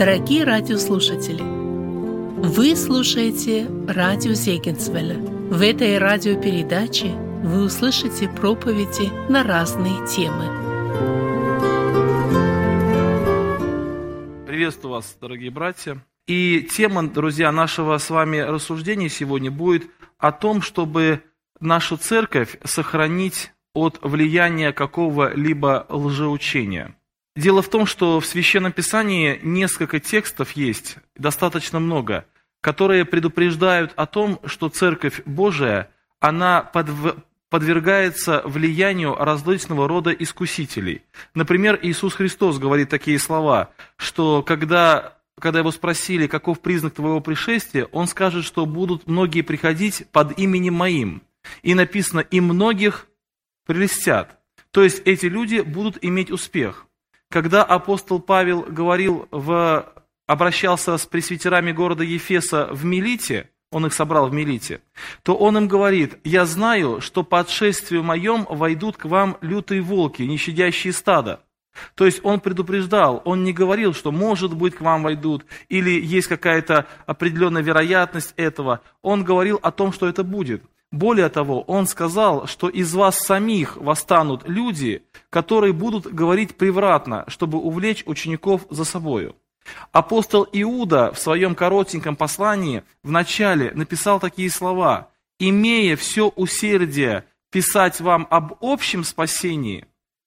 [0.00, 5.18] Дорогие радиослушатели, вы слушаете радио Зегенсвелля.
[5.18, 7.08] В этой радиопередаче
[7.44, 10.46] вы услышите проповеди на разные темы.
[14.46, 16.02] Приветствую вас, дорогие братья.
[16.26, 19.82] И тема, друзья, нашего с вами рассуждения сегодня будет
[20.16, 21.22] о том, чтобы
[21.60, 26.96] нашу церковь сохранить от влияния какого-либо лжеучения.
[27.36, 32.24] Дело в том, что в Священном Писании несколько текстов есть, достаточно много,
[32.60, 37.16] которые предупреждают о том, что Церковь Божия, она подв...
[37.48, 41.02] подвергается влиянию различного рода искусителей.
[41.34, 47.86] Например, Иисус Христос говорит такие слова, что когда, когда его спросили, каков признак твоего пришествия,
[47.92, 51.22] он скажет, что будут многие приходить под именем моим.
[51.62, 53.06] И написано, и многих
[53.66, 54.40] прелестят.
[54.72, 56.86] То есть эти люди будут иметь успех.
[57.30, 59.86] Когда апостол Павел говорил в,
[60.26, 64.82] обращался с пресвитерами города Ефеса в Милите, он их собрал в Милите,
[65.22, 70.22] то он им говорит, «Я знаю, что по отшествию моем войдут к вам лютые волки,
[70.22, 71.40] не щадящие стада».
[71.94, 76.26] То есть он предупреждал, он не говорил, что может быть к вам войдут, или есть
[76.26, 78.80] какая-то определенная вероятность этого.
[79.02, 80.64] Он говорил о том, что это будет.
[80.92, 87.58] Более того, он сказал, что из вас самих восстанут люди, которые будут говорить превратно, чтобы
[87.58, 89.36] увлечь учеников за собою.
[89.92, 98.00] Апостол Иуда в своем коротеньком послании в начале написал такие слова «Имея все усердие писать
[98.00, 99.86] вам об общем спасении,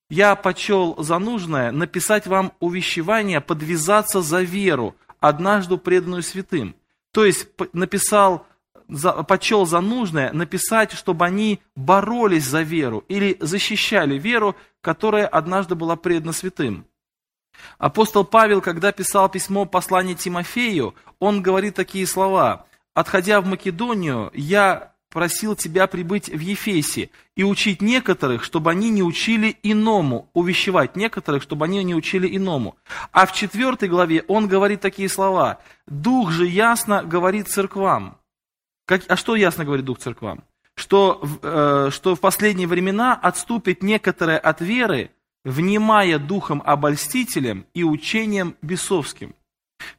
[0.10, 6.76] я почел за нужное написать вам увещевание подвязаться за веру, однажды преданную святым».
[7.12, 8.48] То есть написал
[8.88, 15.76] за, почел за нужное написать, чтобы они боролись за веру или защищали веру, которая однажды
[15.76, 16.86] была предана святым.
[17.78, 22.66] Апостол Павел, когда писал письмо послание Тимофею, он говорит такие слова.
[22.94, 29.04] «Отходя в Македонию, я просил тебя прибыть в Ефесе и учить некоторых, чтобы они не
[29.04, 32.76] учили иному, увещевать некоторых, чтобы они не учили иному.
[33.12, 35.60] А в четвертой главе он говорит такие слова.
[35.86, 38.18] «Дух же ясно говорит церквам».
[38.86, 40.44] Как, а что ясно говорит Дух церквам?
[40.76, 45.12] Что, э, что в последние времена отступит некоторые от веры,
[45.46, 49.36] внимая духом обольстителем и учением бесовским.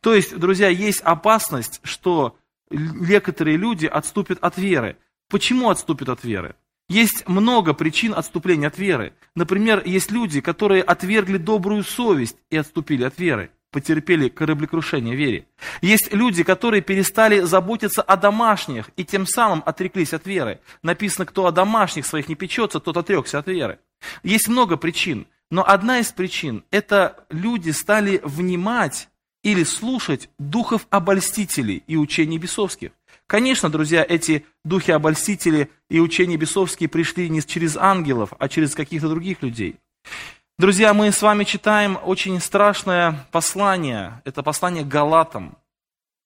[0.01, 2.37] То есть, друзья, есть опасность, что
[2.71, 4.97] некоторые люди отступят от веры.
[5.29, 6.57] Почему отступят от веры?
[6.89, 9.15] Есть много причин отступления от веры.
[9.35, 15.49] Например, есть люди, которые отвергли добрую совесть и отступили от веры потерпели кораблекрушение вере.
[15.83, 20.61] Есть люди, которые перестали заботиться о домашних и тем самым отреклись от веры.
[20.85, 23.81] Написано, кто о домашних своих не печется, тот отрекся от веры.
[24.23, 29.09] Есть много причин, но одна из причин– это люди стали внимать
[29.43, 32.93] или слушать духов обольстителей и учений бесовских.
[33.27, 39.09] Конечно, друзья, эти духи обольстители и учения бесовские пришли не через ангелов, а через каких-то
[39.09, 39.81] других людей.
[40.57, 44.23] Друзья, мы с вами читаем очень страшное послание.
[44.25, 45.59] Это послание Галатам.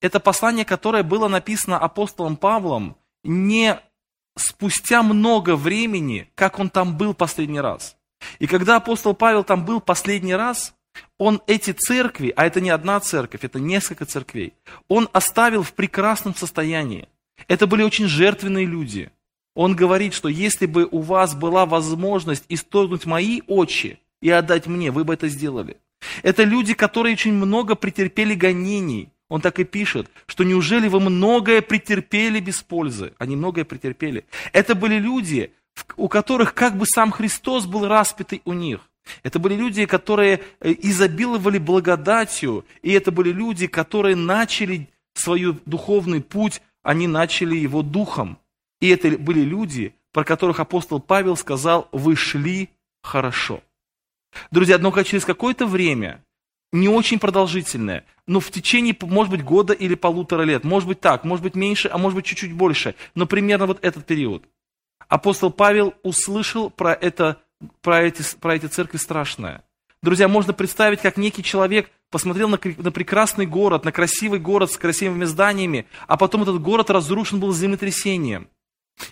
[0.03, 3.81] Это послание, которое было написано апостолом Павлом не
[4.37, 7.97] спустя много времени, как он там был последний раз.
[8.39, 10.75] И когда апостол Павел там был последний раз,
[11.17, 14.53] он эти церкви, а это не одна церковь, это несколько церквей,
[14.89, 17.09] он оставил в прекрасном состоянии.
[17.47, 19.11] Это были очень жертвенные люди.
[19.55, 24.91] Он говорит, что если бы у вас была возможность исторгнуть мои очи, и отдать мне,
[24.91, 25.77] вы бы это сделали.
[26.23, 29.11] Это люди, которые очень много претерпели гонений.
[29.29, 33.13] Он так и пишет, что неужели вы многое претерпели без пользы?
[33.19, 34.25] Они многое претерпели.
[34.53, 35.53] Это были люди,
[35.97, 38.81] у которых как бы сам Христос был распятый у них.
[39.23, 46.23] Это были люди, которые э, изобиловали благодатью, и это были люди, которые начали свой духовный
[46.23, 48.39] путь, они начали его духом.
[48.81, 52.71] И это были люди, про которых апостол Павел сказал, вы шли
[53.03, 53.63] хорошо.
[54.51, 56.25] Друзья, однако через какое-то время,
[56.73, 61.25] не очень продолжительное, но в течение, может быть, года или полутора лет, может быть так,
[61.25, 64.45] может быть меньше, а может быть чуть-чуть больше, но примерно вот этот период,
[65.09, 67.41] апостол Павел услышал про, это,
[67.81, 69.63] про, эти, про эти церкви страшное.
[70.03, 74.77] Друзья, можно представить, как некий человек посмотрел на, на прекрасный город, на красивый город с
[74.77, 78.49] красивыми зданиями, а потом этот город разрушен был землетрясением.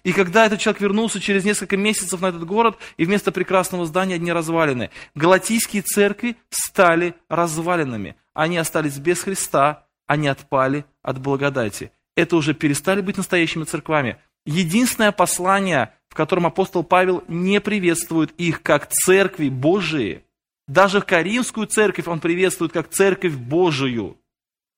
[0.03, 4.17] И когда этот человек вернулся через несколько месяцев на этот город, и вместо прекрасного здания
[4.17, 8.17] одни развалины, галатийские церкви стали развалинами.
[8.35, 11.91] Они остались без Христа, они отпали от благодати.
[12.17, 14.19] Это уже перестали быть настоящими церквами.
[14.45, 20.23] Единственное послание, в котором апостол Павел не приветствует их как церкви Божии,
[20.69, 24.19] даже Каримскую церковь он приветствует как церковь Божию.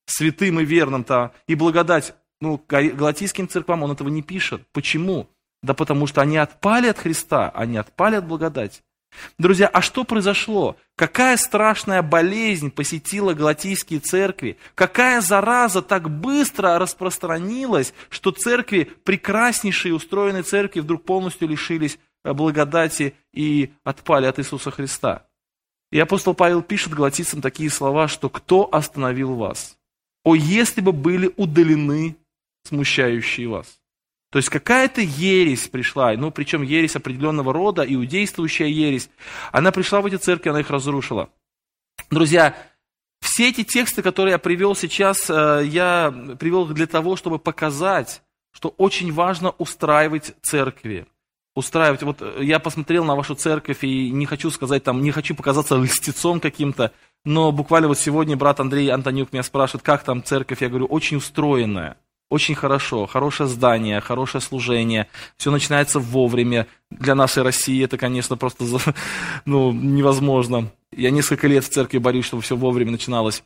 [0.06, 4.62] святым и верным-то, и благодать, ну, галатийским церквам он этого не пишет.
[4.73, 5.29] Почему?
[5.62, 8.82] Да потому что они отпали от Христа, они отпали от благодати.
[9.38, 10.76] Друзья, а что произошло?
[10.96, 14.58] Какая страшная болезнь посетила галатийские церкви?
[14.75, 23.14] Какая зараза так быстро распространилась, что церкви, прекраснейшие устроенные церкви, вдруг полностью лишились э, благодати
[23.32, 25.26] и отпали от Иисуса Христа?
[25.91, 29.79] И апостол Павел пишет галатийцам такие слова, что «Кто остановил вас?
[30.23, 32.18] О, если бы были удалены
[32.69, 33.79] смущающие вас!»
[34.31, 39.09] То есть какая-то ересь пришла, ну причем ересь определенного рода, иудействующая ересь,
[39.53, 41.31] она пришла в эти церкви, она их разрушила.
[42.11, 42.55] Друзья,
[43.20, 48.23] все эти тексты, которые я привел сейчас, э, я привел для того, чтобы показать,
[48.53, 51.06] что очень важно устраивать церкви.
[51.55, 52.03] Устраивать.
[52.03, 55.76] Вот э, я посмотрел на вашу церковь и не хочу сказать там, не хочу показаться
[55.76, 56.93] льстецом каким-то,
[57.25, 61.17] но буквально вот сегодня брат Андрей Антонюк меня спрашивает, как там церковь, я говорю, очень
[61.17, 61.97] устроенная
[62.31, 66.67] очень хорошо, хорошее здание, хорошее служение, все начинается вовремя.
[66.91, 68.65] Для нашей России это, конечно, просто
[69.45, 70.71] ну, невозможно.
[70.93, 73.43] Я несколько лет в церкви борюсь, чтобы все вовремя начиналось.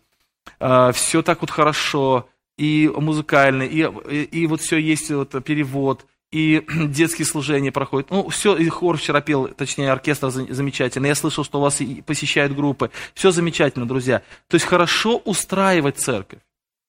[0.59, 6.07] А, все так вот хорошо, и музыкально, и, и, и вот все есть вот перевод,
[6.33, 8.11] и детские служения проходят.
[8.11, 11.07] Ну, все, и хор вчера пел, точнее, оркестр замечательно.
[11.07, 12.91] Я слышал, что у вас посещают группы.
[13.15, 14.23] Все замечательно, друзья.
[14.49, 16.41] То есть хорошо устраивать церковь.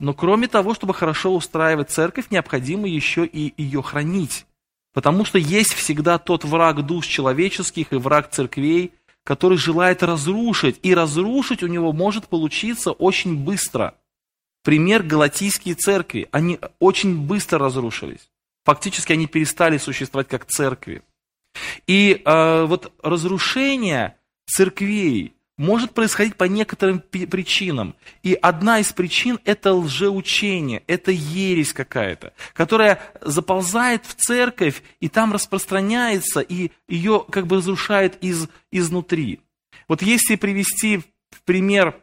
[0.04, 4.46] Но кроме того, чтобы хорошо устраивать церковь, необходимо еще и ее хранить.
[4.94, 8.92] Потому что есть всегда тот враг душ человеческих и враг церквей,
[9.24, 10.78] который желает разрушить.
[10.84, 13.96] И разрушить у него может получиться очень быстро.
[14.62, 16.28] Пример галатийские церкви.
[16.32, 18.30] Они очень быстро разрушились.
[18.66, 21.02] Фактически они перестали существовать как церкви.
[21.88, 24.18] И э, вот разрушение
[24.48, 27.96] церквей, может происходить по некоторым причинам.
[28.24, 35.34] И одна из причин– это лжеучение, это ересь какая-то, которая заползает в церковь и там
[35.34, 39.42] распространяется, и ее как бы разрушает из, изнутри.
[39.88, 40.98] Вот если привести
[41.30, 42.00] в пример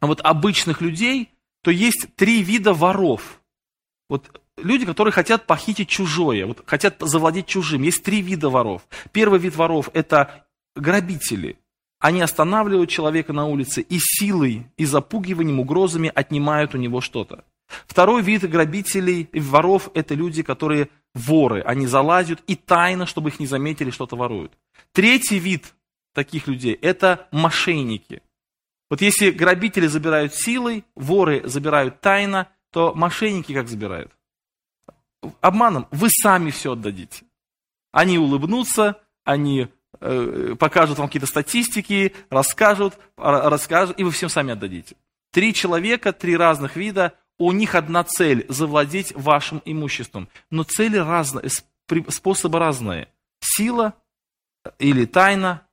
[0.00, 1.30] вот обычных людей,
[1.62, 3.40] то есть три вида воров.
[4.08, 7.82] Вот люди, которые хотят похитить чужое, вот хотят завладеть чужим.
[7.82, 8.82] Есть три вида воров.
[9.12, 11.56] Первый вид воров– это грабители–
[12.04, 17.44] они останавливают человека на улице и силой, и запугиванием, угрозами отнимают у него что-то.
[17.86, 21.62] Второй вид грабителей, воров– это люди, которые воры.
[21.62, 24.52] Они залазят и тайно, чтобы их не заметили, что-то воруют.
[24.92, 25.72] Третий вид
[26.12, 28.20] таких людей– это мошенники.
[28.90, 34.12] Вот если грабители забирают силой, воры забирают тайно, то мошенники как забирают?
[35.40, 35.88] Обманом.
[35.90, 37.24] Вы сами все отдадите.
[37.92, 39.68] Они улыбнутся, они
[40.58, 44.96] покажут вам какие-то статистики, расскажут, расскажут, и вы всем сами отдадите.
[45.30, 50.28] Три человека, три разных вида, у них одна цель– завладеть вашим имуществом.
[50.50, 51.48] Но цели разные,
[52.08, 53.08] способы разные.
[53.40, 53.94] Сила
[54.78, 55.66] или тайна,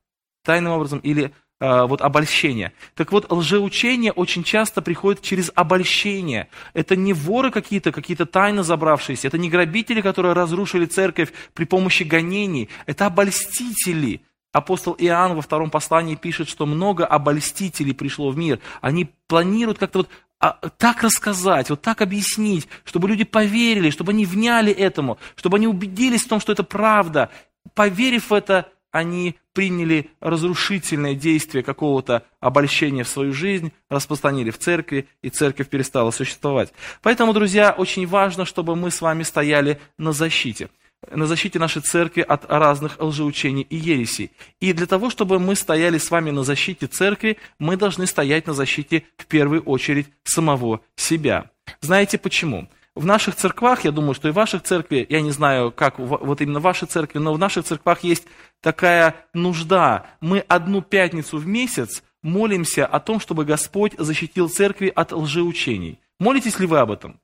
[0.43, 1.29] тайным образом, или Э,
[1.61, 2.73] вот обольщение.
[2.95, 6.47] Так вот, лжеучение очень часто приходит через обольщение.
[6.73, 12.01] Это не воры какие-то, какие-то тайно забравшиеся, это не грабители, которые разрушили церковь при помощи
[12.01, 14.21] гонений, это обольстители.
[14.51, 18.59] Апостол Иоанн во втором послании пишет, что много обольстителей пришло в мир.
[18.81, 20.09] Они планируют как-то вот
[20.39, 25.67] а, так рассказать, вот так объяснить, чтобы люди поверили, чтобы они вняли этому, чтобы они
[25.67, 27.29] убедились в том, что это правда.
[27.75, 35.07] Поверив в это, они приняли разрушительное действие какого-то обольщения в свою жизнь, распространили в церкви,
[35.21, 36.73] и церковь перестала существовать.
[37.01, 40.69] Поэтому, друзья, очень важно, чтобы мы с вами стояли на защите
[41.09, 44.31] на защите нашей церкви от разных лжеучений и ересей.
[44.59, 48.53] И для того, чтобы мы стояли с вами на защите церкви, мы должны стоять на
[48.53, 51.49] защите в первую очередь самого себя.
[51.81, 52.69] Знаете почему?
[52.93, 56.41] В наших церквах, я думаю, что и в ваших церкви, я не знаю, как вот
[56.41, 58.27] именно в вашей церкви, но в наших церквах есть
[58.59, 60.07] такая нужда.
[60.19, 65.99] Мы одну пятницу в месяц молимся о том, чтобы Господь защитил церкви от лжеучений.
[66.19, 67.19] Молитесь ли вы об этом?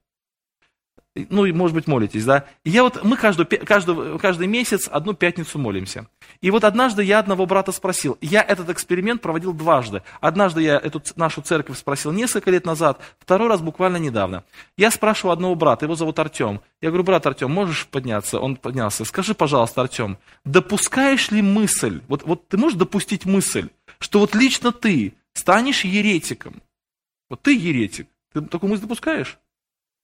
[1.30, 2.46] Ну, может быть, молитесь, да.
[2.64, 6.08] И я вот, мы каждый, каждый, каждый месяц одну пятницу молимся.
[6.42, 10.04] И вот однажды я одного брата спросил, я этот эксперимент проводил дважды.
[10.22, 14.44] Однажды я эту нашу церковь спросил несколько лет назад, второй раз буквально недавно.
[14.78, 16.62] Я спрашиваю одного брата, его зовут Артем.
[16.82, 18.40] Я говорю, брат Артем, можешь подняться?
[18.40, 19.06] Он поднялся.
[19.06, 23.70] Скажи, пожалуйста, Артем, допускаешь ли мысль, вот, вот ты можешь допустить мысль,
[24.00, 26.62] что вот лично ты станешь еретиком?
[27.30, 28.08] Вот ты еретик.
[28.34, 29.38] Ты такую мысль допускаешь?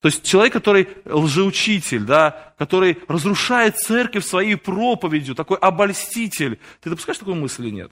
[0.04, 6.60] То есть человек, который лжеучитель, да, который разрушает церковь своей проповедью, такой обольститель.
[6.82, 7.92] Ты допускаешь такую мысль или нет?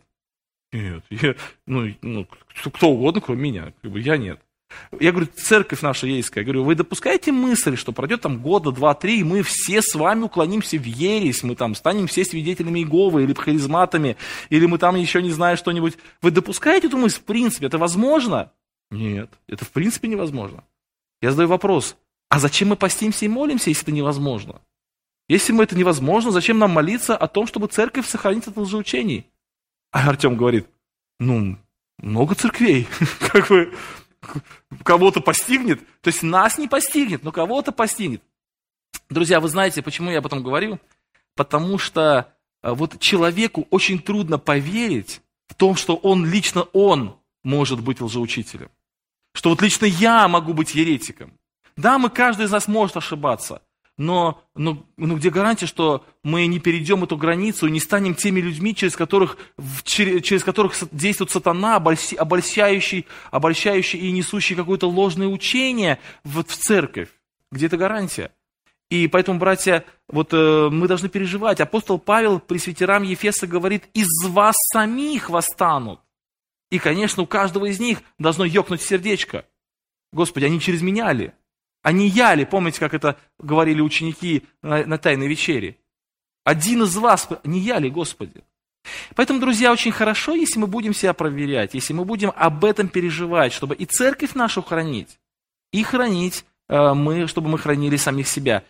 [0.74, 2.28] Нет, я, ну, ну,
[2.74, 4.42] кто угодно, кроме меня, я нет.
[5.00, 8.94] Я говорю, церковь наша ейская, я говорю, вы допускаете мысль, что пройдет там года, два,
[8.94, 13.24] три, и мы все с вами уклонимся в ересь, мы там станем все свидетелями Иеговы
[13.24, 14.18] или харизматами,
[14.50, 15.98] или мы там еще не знаю что-нибудь.
[16.22, 17.68] Вы допускаете эту мысль в принципе?
[17.68, 18.52] Это возможно?
[18.90, 20.66] Нет, это в принципе невозможно.
[21.22, 21.96] Я задаю вопрос,
[22.30, 24.62] а зачем мы постимся и молимся, если это невозможно?
[25.28, 29.28] Если мы это невозможно, зачем нам молиться о том, чтобы церковь сохранить от лжеучений?
[29.92, 30.68] А Артем говорит,
[31.20, 31.58] ну,
[32.00, 32.88] много церквей,
[33.20, 33.74] как бы
[34.84, 38.24] кого-то постигнет, то есть нас не постигнет, но кого-то постигнет.
[39.10, 40.80] Друзья, вы знаете, почему я об этом говорю?
[41.36, 47.82] Потому что э, вот человеку очень трудно поверить в том, что он, лично он может
[47.82, 48.70] быть лжеучителем.
[49.34, 51.34] Что вот лично я могу быть еретиком.
[51.78, 53.62] Да, мы, каждый из нас может ошибаться,
[53.98, 58.40] но, но, но где гарантия, что мы не перейдем эту границу и не станем теми
[58.40, 59.38] людьми, через которых,
[59.84, 67.10] через, через которых действует сатана, обольщающий, обольщающий и несущий какое-то ложное учение в, в церковь?
[67.52, 68.32] Где эта гарантия?
[68.90, 71.62] И поэтому, братья, вот э, мы должны переживать.
[71.62, 76.02] Апостол Павел пресвитерам Ефеса говорит, из вас самих восстанут.
[76.72, 79.46] И, конечно, у каждого из них должно ёкнуть сердечко.
[80.12, 81.34] Господи, они через меня ли?
[81.84, 85.78] Они яли, помните, как это говорили ученики на, на Тайной вечере?
[86.44, 88.44] Один из вас, не яли, Господи.
[89.16, 93.54] Поэтому, друзья, очень хорошо, если мы будем себя проверять, если мы будем об этом переживать,
[93.54, 95.20] чтобы и церковь нашу хранить,
[95.72, 98.64] и хранить э, мы, чтобы мы хранили самих себя.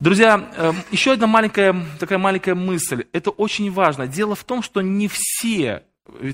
[0.00, 3.06] Друзья, э, еще одна маленькая, такая маленькая мысль.
[3.12, 4.06] Это очень важно.
[4.06, 5.84] Дело в том, что не все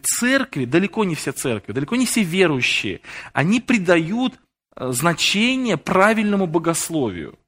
[0.02, 3.00] церкви, далеко не все церкви, далеко не все верующие,
[3.32, 4.38] они придают
[4.80, 7.38] Э, значение правильному богословию.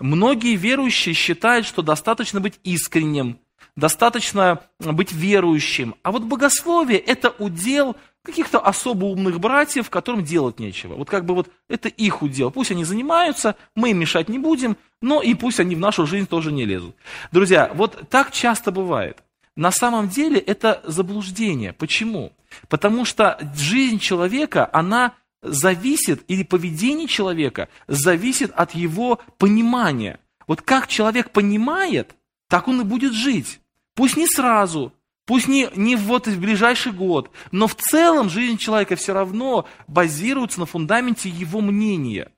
[0.00, 3.38] Многие верующие считают, что достаточно быть искренним,
[3.76, 5.94] достаточно быть верующим.
[6.02, 10.94] А вот богословие– это удел каких-то особо умных братьев, которым делать нечего.
[10.94, 12.50] Вот как бы вот это их удел.
[12.50, 16.26] Пусть они занимаются, мы им мешать не будем, но и пусть они в нашу жизнь
[16.26, 16.96] тоже не лезут.
[17.30, 19.22] Друзья, вот так часто бывает.
[19.56, 21.72] На самом деле это заблуждение.
[21.72, 22.32] Почему?
[22.68, 30.20] Потому что жизнь человека, она зависит, или поведение человека зависит от его понимания.
[30.46, 32.14] Вот как человек понимает,
[32.48, 33.60] так он и будет жить.
[33.94, 34.92] Пусть не сразу,
[35.26, 40.60] пусть не, не вот в ближайший год, но в целом жизнь человека все равно базируется
[40.60, 42.30] на фундаменте его мнения.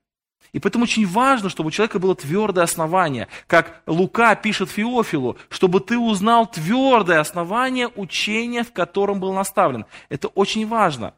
[0.55, 3.27] И поэтому очень важно, чтобы у человека было твердое основание.
[3.49, 9.85] Как Лука пишет Феофилу, чтобы ты узнал твердое основание учения, в котором был наставлен.
[10.09, 11.15] Это очень важно.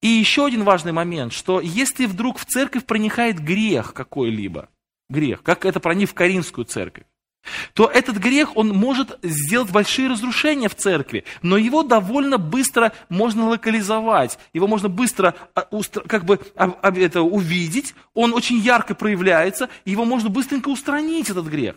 [0.00, 4.70] И еще один важный момент, что если вдруг в церковь проникает грех какой-либо,
[5.10, 7.04] грех, как это проник в Каринскую церковь,
[7.74, 13.48] то этот грех, он может сделать большие разрушения в церкви, но его довольно быстро можно
[13.48, 15.66] локализовать, его можно быстро а,
[16.06, 21.76] как бы это, увидеть, он очень ярко проявляется, его можно быстренько устранить, этот грех.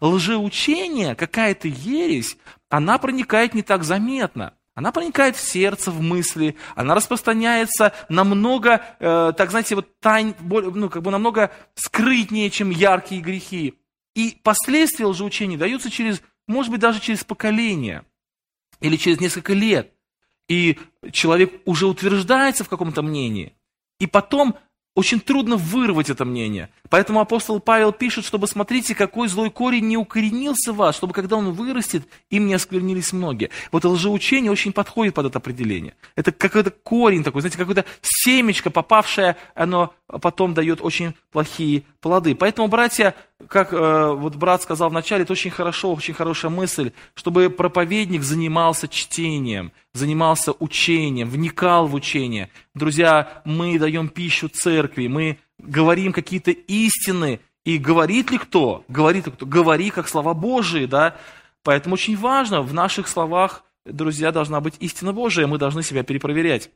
[0.00, 2.36] Лжеучение, какая-то ересь,
[2.68, 4.54] она проникает не так заметно.
[4.74, 10.90] Она проникает в сердце, в мысли, она распространяется намного, э, так знаете, вот тайн, ну,
[10.90, 13.74] как бы намного скрытнее, чем яркие грехи.
[14.16, 18.02] И последствия лжеучения даются через, может быть, даже через поколение
[18.80, 19.92] или через несколько лет.
[20.48, 20.78] И
[21.12, 23.52] человек уже утверждается в каком-то мнении.
[24.00, 24.56] И потом
[24.96, 26.70] очень трудно вырвать это мнение.
[26.88, 31.36] Поэтому апостол Павел пишет, чтобы смотрите, какой злой корень не укоренился в вас, чтобы когда
[31.36, 33.50] он вырастет, им не осквернились многие.
[33.70, 35.94] Вот лжеучение очень подходит под это определение.
[36.14, 42.34] Это какой-то корень такой, знаете, какое-то семечко, попавшее, оно потом дает очень плохие плоды.
[42.34, 43.14] Поэтому, братья,
[43.48, 48.88] как э, вот брат сказал вначале, это очень хорошо, очень хорошая мысль, чтобы проповедник занимался
[48.88, 52.50] чтением, занимался учением, вникал в учение.
[52.74, 58.84] Друзья, мы даем пищу церкви, мы говорим какие-то истины, и говорит ли кто?
[58.88, 59.44] Говорит ли кто?
[59.44, 61.16] Говори, как слова Божии, да?
[61.62, 66.70] Поэтому очень важно, в наших словах, друзья, должна быть истина Божия, мы должны себя перепроверять.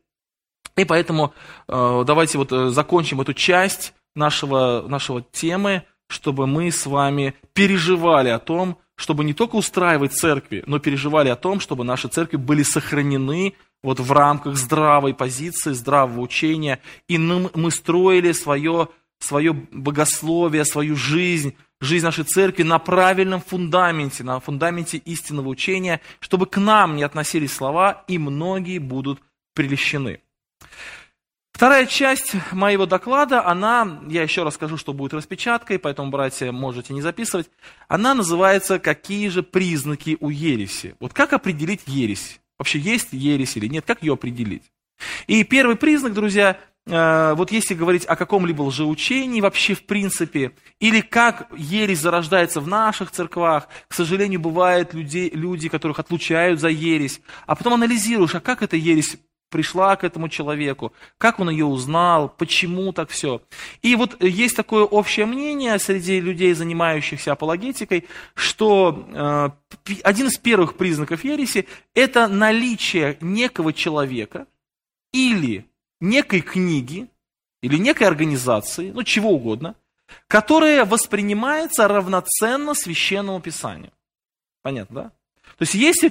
[0.77, 1.33] И поэтому
[1.69, 8.31] э, давайте вот э, закончим эту часть нашего, нашего темы, чтобы мы с вами переживали
[8.31, 12.65] о том, чтобы не только устраивать церкви, но переживали о том, чтобы наши церкви были
[12.65, 18.89] сохранены вот в рамках здравой позиции, здравого учения, и мы строили свое,
[19.21, 26.47] свое богословие, свою жизнь, жизнь нашей церкви на правильном фундаменте, на фундаменте истинного учения, чтобы
[26.47, 29.21] к нам не относились слова, и многие будут
[29.55, 30.21] прелещены.
[31.53, 36.95] Вторая часть моего доклада, она, я еще раз скажу, что будет распечаткой, поэтому, братья, можете
[36.95, 37.51] не записывать.
[37.87, 40.95] Она называется «Какие же признаки у ереси?».
[41.01, 42.41] Вот как определить ересь?
[42.59, 43.85] Вообще есть ересь или нет?
[43.87, 44.71] Как ее определить?
[45.27, 51.01] И первый признак, друзья, э, вот если говорить о каком-либо лжеучении вообще в принципе, или
[51.01, 57.21] как ересь зарождается в наших церквах, к сожалению, бывают люди, люди, которых отлучают за ересь,
[57.47, 59.17] а потом анализируешь, а как эта ересь
[59.51, 63.43] пришла к этому человеку, как он ее узнал, почему так все.
[63.83, 69.51] И вот есть такое общее мнение среди людей, занимающихся апологетикой, что э,
[70.03, 74.47] один из первых признаков ереси– это наличие некого человека
[75.13, 75.67] или
[76.01, 77.09] некой книги,
[77.63, 79.75] или некой организации, ну чего угодно,
[80.29, 83.93] которая воспринимается равноценно священному писанию.
[84.63, 85.13] Понятно, да?
[85.59, 86.09] То есть если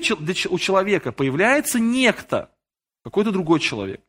[0.47, 2.51] у человека появляется некто,
[3.03, 4.01] какой-то другой человек.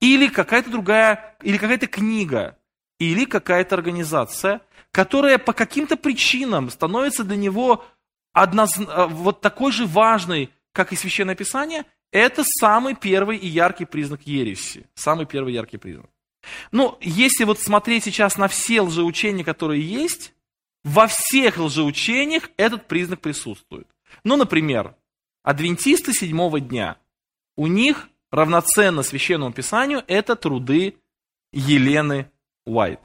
[0.00, 2.58] Или какая-то другая, или какая-то книга,
[2.98, 7.84] или какая-то организация, которая по каким-то причинам становится для него
[8.32, 8.78] одноз...
[8.78, 14.22] Э, вот такой же важной, как и Священное Писание, это самый первый и яркий признак
[14.26, 14.86] ереси.
[14.94, 16.10] Самый первый яркий признак.
[16.72, 20.32] Ну, если вот смотреть сейчас на все лжеучения, которые есть,
[20.84, 23.88] во всех лжеучениях этот признак присутствует.
[24.24, 24.94] Ну, например,
[25.42, 26.96] адвентисты седьмого дня.
[27.56, 30.96] У них равноценно священному писанию, это труды
[31.52, 32.30] Елены
[32.66, 33.00] Уайт.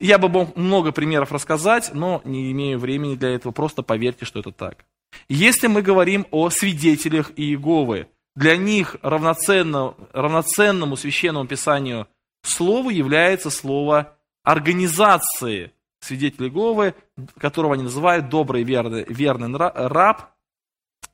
[0.00, 4.40] Я бы мог много примеров рассказать, но не имею времени для этого, просто поверьте, что
[4.40, 4.84] это так.
[5.28, 12.06] Если мы говорим о свидетелях Иеговы, для них равноценно, равноценному священному писанию
[12.42, 16.94] слову является слово организации свидетелей Иеговы,
[17.38, 20.30] которого они называют добрый верный, верный раб,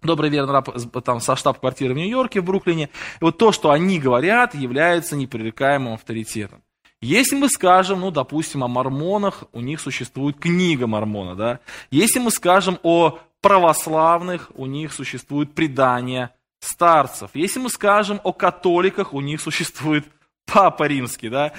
[0.04, 0.68] Добрый верный раб
[1.02, 2.90] там, со штаб-квартиры в Нью-Йорке, в Бруклине.
[3.20, 6.62] И вот то, что они говорят, является непререкаемым авторитетом.
[7.00, 11.60] Если мы скажем, ну, допустим, о мормонах, у них существует книга мормона, да.
[11.90, 17.30] Если мы скажем о православных, у них существует предание старцев.
[17.34, 20.04] Если мы скажем о католиках, у них существует
[20.46, 21.52] Папа Римский, да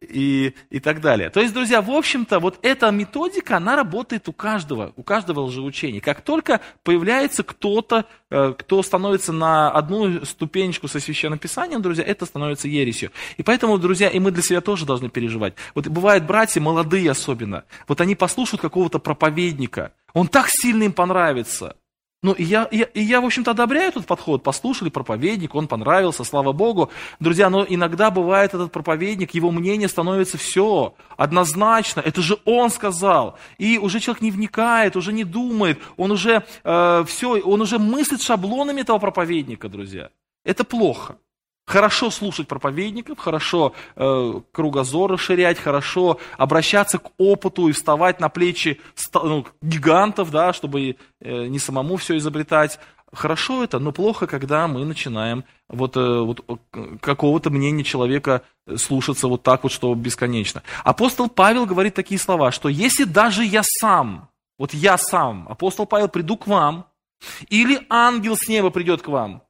[0.00, 1.30] и, и так далее.
[1.30, 6.00] То есть, друзья, в общем-то, вот эта методика, она работает у каждого, у каждого лжеучения.
[6.00, 12.26] Как только появляется кто-то, э, кто становится на одну ступенечку со Священным Писанием, друзья, это
[12.26, 13.10] становится ересью.
[13.36, 15.54] И поэтому, друзья, и мы для себя тоже должны переживать.
[15.74, 21.76] Вот бывают братья, молодые особенно, вот они послушают какого-то проповедника, он так сильно им понравится,
[22.22, 24.42] ну, и я, и, и я, в общем-то, одобряю этот подход.
[24.42, 26.90] Послушали проповедник, он понравился, слава Богу.
[27.20, 32.00] Друзья, но иногда бывает этот проповедник, его мнение становится все однозначно.
[32.00, 33.38] Это же он сказал.
[33.58, 38.22] И уже человек не вникает, уже не думает, он уже э, все, он уже мыслит
[38.22, 40.10] шаблонами этого проповедника, друзья.
[40.42, 41.16] Это плохо.
[41.66, 48.80] Хорошо слушать проповедников, хорошо э, кругозор расширять, хорошо обращаться к опыту и вставать на плечи
[49.12, 52.78] ну, гигантов, да, чтобы э, не самому все изобретать.
[53.12, 58.42] Хорошо это, но плохо, когда мы начинаем вот, э, вот э, какого-то мнения человека
[58.76, 60.62] слушаться вот так вот, что бесконечно.
[60.84, 66.08] Апостол Павел говорит такие слова, что если даже я сам, вот я сам, апостол Павел,
[66.08, 66.86] приду к вам,
[67.48, 69.42] или ангел с неба придет к вам,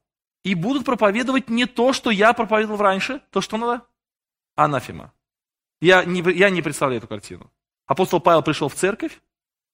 [0.47, 3.81] и будут проповедовать не то, что я проповедовал раньше, то, что надо,
[4.55, 5.11] анафема.
[5.81, 7.51] Я не, я не представляю эту картину.
[7.85, 9.19] Апостол Павел пришел в церковь,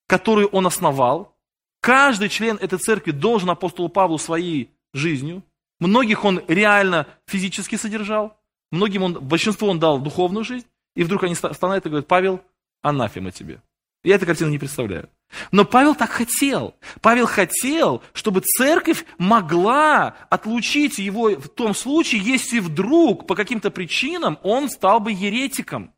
[0.08, 1.38] которую он основал.
[1.80, 5.44] Каждый член этой церкви должен апостолу Павлу своей жизнью.
[5.80, 8.36] Многих он реально физически содержал,
[8.72, 10.66] многим он, большинству он дал духовную жизнь.
[10.96, 12.42] И вдруг они становятся и говорят, Павел,
[12.82, 13.62] анафема тебе.
[14.04, 15.08] Я эту картину не представляю.
[15.52, 16.76] Но Павел так хотел.
[17.02, 24.39] Павел хотел, чтобы церковь могла отлучить его в том случае, если вдруг по каким-то причинам
[24.43, 25.93] он стал бы еретиком.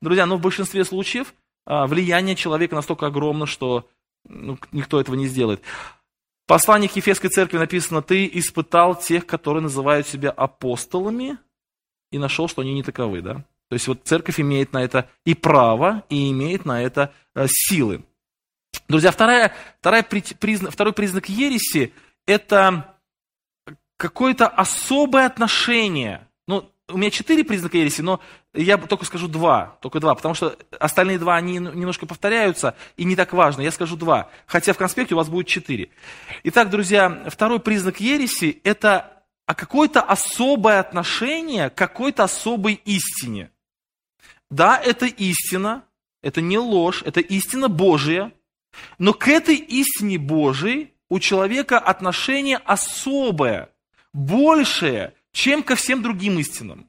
[0.00, 1.34] Друзья, но в большинстве случаев
[1.66, 3.88] а, влияние человека настолько огромно, что
[4.28, 5.62] ну, никто этого не сделает.
[6.44, 11.38] В послании к Ефесской церкви написано, ты испытал тех, которые называют себя апостолами,
[12.12, 13.22] и нашел, что они не таковы.
[13.22, 13.44] Да?
[13.68, 18.04] То есть вот церковь имеет на это и право, и имеет на это э, силы.
[18.92, 21.94] Друзья, вторая, вторая признак, второй признак ереси–
[22.26, 22.94] это
[23.96, 26.28] какое-то особое отношение.
[26.46, 28.20] Ну, у меня четыре признака ереси, но
[28.52, 33.16] я только скажу два, только два, потому что остальные два, они немножко повторяются, и не
[33.16, 35.88] так важно, я скажу два, хотя в конспекте у вас будет четыре.
[36.44, 43.50] Итак, друзья, второй признак ереси– это какое-то особое отношение к какой-то особой истине.
[44.50, 45.84] Да, это истина,
[46.22, 48.32] это не ложь, это истина Божия,
[48.98, 53.70] но к этой истине Божией у человека отношение особое,
[54.12, 56.88] большее, чем ко всем другим истинам.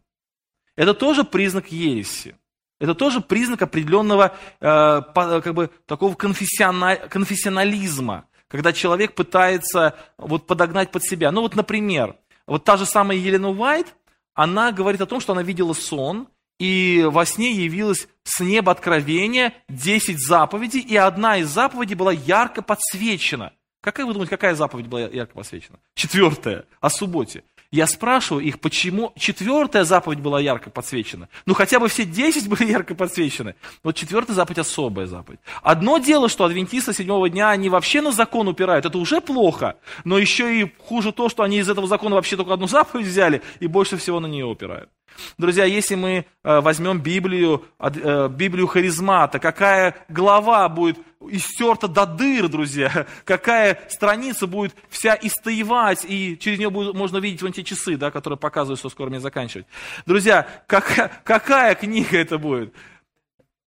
[0.76, 2.36] Это тоже признак ереси.
[2.80, 11.04] Это тоже признак определенного э, как бы, такого конфессионализма, когда человек пытается вот, подогнать под
[11.04, 11.32] себя.
[11.32, 13.96] Ну вот, например, вот та же самая Елена Уайт,
[14.34, 16.28] она говорит о том, что она видела сон,
[16.64, 22.62] и во сне явилось с неба откровение, 10 заповедей, и одна из заповедей была ярко
[22.62, 23.52] подсвечена.
[23.82, 25.78] Какая, вы думаете, какая заповедь была ярко подсвечена?
[25.94, 27.44] Четвертая, о субботе.
[27.74, 31.28] Я спрашиваю их, почему четвертая заповедь была ярко подсвечена.
[31.48, 33.56] Ну, хотя бы все десять были ярко подсвечены.
[33.84, 35.40] Вот четвертая заповедь особая заповедь.
[35.64, 38.86] Одно дело, что адвентисты седьмого дня, они вообще на закон упирают.
[38.86, 39.78] Это уже плохо.
[40.04, 43.42] Но еще и хуже то, что они из этого закона вообще только одну заповедь взяли
[43.60, 44.92] и больше всего на нее упирают.
[45.40, 52.48] Друзья, если мы э, возьмем Библию, э, Библию харизмата, какая глава будет истерта до дыр,
[52.48, 57.98] друзья, какая страница будет вся истоевать, и через нее будет, можно видеть вон те часы,
[57.98, 59.66] да, которые показывают, что скоро мне заканчивать.
[60.06, 62.74] Друзья, как, какая книга это будет?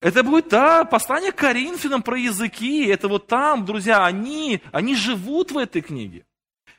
[0.00, 2.86] Это будет, да, послание к Коринфянам про языки.
[2.86, 6.24] Это вот там, друзья, они, они живут в этой книге,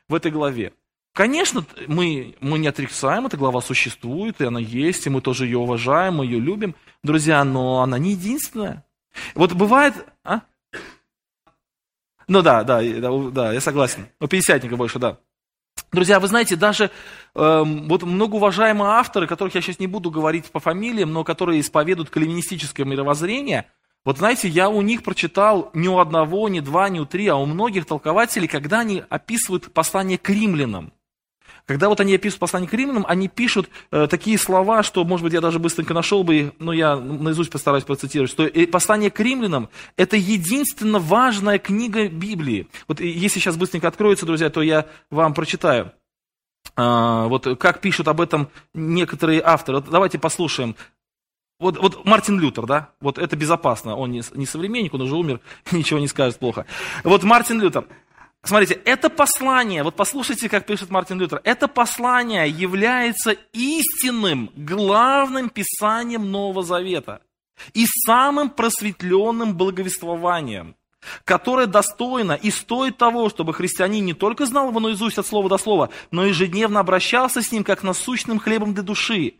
[0.07, 0.73] в этой главе.
[1.13, 5.57] Конечно, мы, мы не отрицаем, эта глава существует, и она есть, и мы тоже ее
[5.57, 8.85] уважаем, мы ее любим, друзья, но она не единственная.
[9.33, 9.95] Вот бывает...
[10.23, 10.41] А?
[12.27, 14.07] Ну да, да, да, я согласен.
[14.19, 15.17] У пятидесятника больше, да.
[15.91, 16.91] Друзья, вы знаете, даже
[17.33, 22.09] э, вот многоуважаемые авторы, которых я сейчас не буду говорить по фамилиям, но которые исповедуют
[22.09, 23.67] калинистическое мировоззрение,
[24.03, 27.35] вот знаете, я у них прочитал ни у одного, ни два, ни у три, а
[27.35, 30.91] у многих толкователей, когда они описывают послание к римлянам.
[31.67, 35.33] Когда вот они описывают послание к римлянам, они пишут э, такие слова, что, может быть,
[35.33, 39.67] я даже быстренько нашел бы но я наизусть постараюсь процитировать, что э, послание к римлянам–
[39.97, 42.67] это единственно важная книга Библии.
[42.87, 45.91] Вот если сейчас быстренько откроется, друзья, то я вам прочитаю.
[46.77, 49.79] А, вот как пишут об этом некоторые авторы.
[49.79, 50.75] Вот давайте послушаем.
[51.59, 55.41] Вот, вот Мартин Лютер, да, вот это безопасно, он не, не современник, он уже умер,
[55.71, 56.65] ничего не скажет плохо.
[57.03, 57.85] Вот Мартин Лютер–
[58.43, 66.31] Смотрите, это послание, вот послушайте, как пишет Мартин Лютер, это послание является истинным, главным писанием
[66.31, 67.21] Нового Завета
[67.73, 70.75] и самым просветленным благовествованием,
[71.25, 75.57] которое достойно и стоит того, чтобы христианин не только знал его наизусть от слова до
[75.57, 79.35] слова, но и ежедневно обращался с ним как насущным хлебом для души,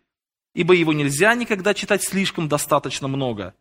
[0.54, 3.54] ибо его нельзя никогда читать слишком достаточно много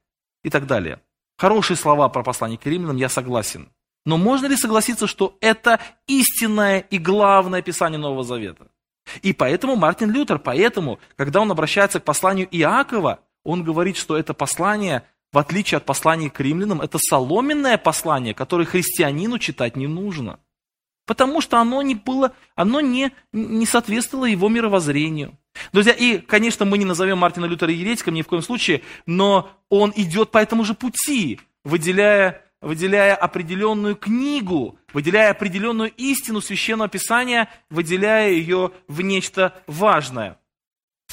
[0.42, 1.00] и так далее.
[1.38, 3.70] Хорошие слова про послание к римлянам, я согласен.
[4.06, 8.68] Но можно ли согласиться, что это истинное и главное Писание Нового Завета?
[9.20, 14.32] И поэтому Мартин Лютер, поэтому, когда он обращается к посланию Иакова, он говорит, что это
[14.32, 20.38] послание, в отличие от послания к римлянам, это соломенное послание, которое христианину читать не нужно.
[21.04, 25.36] Потому что оно не было, оно не, не соответствовало его мировоззрению.
[25.72, 29.92] Друзья, и, конечно, мы не назовем Мартина Лютера еретиком ни в коем случае, но он
[29.96, 38.30] идет по этому же пути, выделяя выделяя определенную книгу, выделяя определенную истину Священного Писания, выделяя
[38.30, 40.38] ее в нечто важное.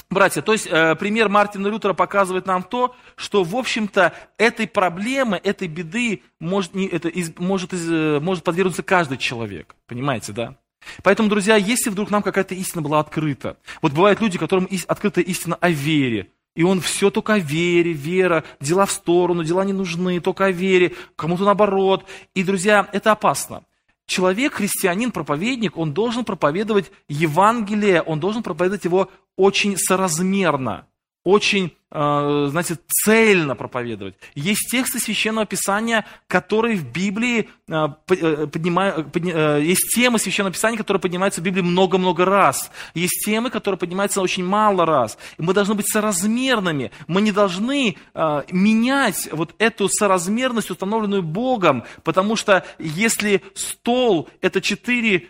[0.09, 5.39] Братья, то есть э, пример Мартина Лютера показывает нам то, что, в общем-то, этой проблемы,
[5.43, 9.75] этой беды может, не, это, из, может, из, э, может подвергнуться каждый человек.
[9.85, 10.55] Понимаете, да?
[11.03, 15.55] Поэтому, друзья, если вдруг нам какая-то истина была открыта, вот бывают люди, которым открыта истина
[15.61, 20.19] о вере, и он все только о вере, вера, дела в сторону, дела не нужны,
[20.19, 22.05] только о вере, кому-то наоборот.
[22.35, 23.63] И, друзья, это опасно.
[24.05, 30.87] Человек, христианин, проповедник, он должен проповедовать Евангелие, он должен проповедовать его очень соразмерно,
[31.23, 34.15] очень знаете, цельно проповедовать.
[34.33, 40.99] Есть тексты Священного Писания, которые в Библии э, э, поднимают, есть темы Священного Писания, которые
[40.99, 42.71] поднимаются в Библии много-много раз.
[42.95, 45.19] Есть темы, которые поднимаются очень мало раз.
[45.37, 46.91] Мы должны быть соразмерными.
[47.07, 55.27] Мы не должны менять вот эту соразмерность, установленную Богом, потому что если стол– это четыре,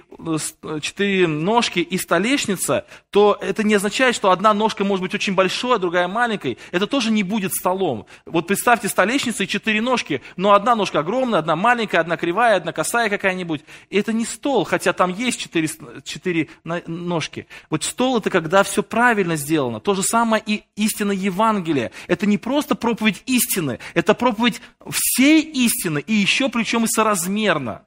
[0.82, 5.76] четыре ножки и столешница, то это не означает, что одна ножка может быть очень большой,
[5.76, 8.06] а другая маленькой это тоже не будет столом.
[8.26, 12.72] Вот представьте столешницу и четыре ножки, но одна ножка огромная, одна маленькая, одна кривая, одна
[12.72, 13.62] косая какая-нибудь.
[13.90, 15.70] И это не стол, хотя там есть четыре,
[16.04, 17.48] четыре ножки.
[17.70, 19.80] Вот стол это когда все правильно сделано.
[19.80, 21.92] То же самое и истина Евангелия.
[22.08, 27.86] Это не просто проповедь истины, это проповедь всей истины, и еще причем и соразмерно.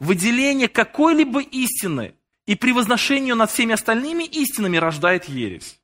[0.00, 2.14] Выделение какой-либо истины
[2.46, 5.80] и превозношение над всеми остальными истинами рождает ересь.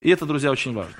[0.00, 0.96] И это, друзья, очень важно.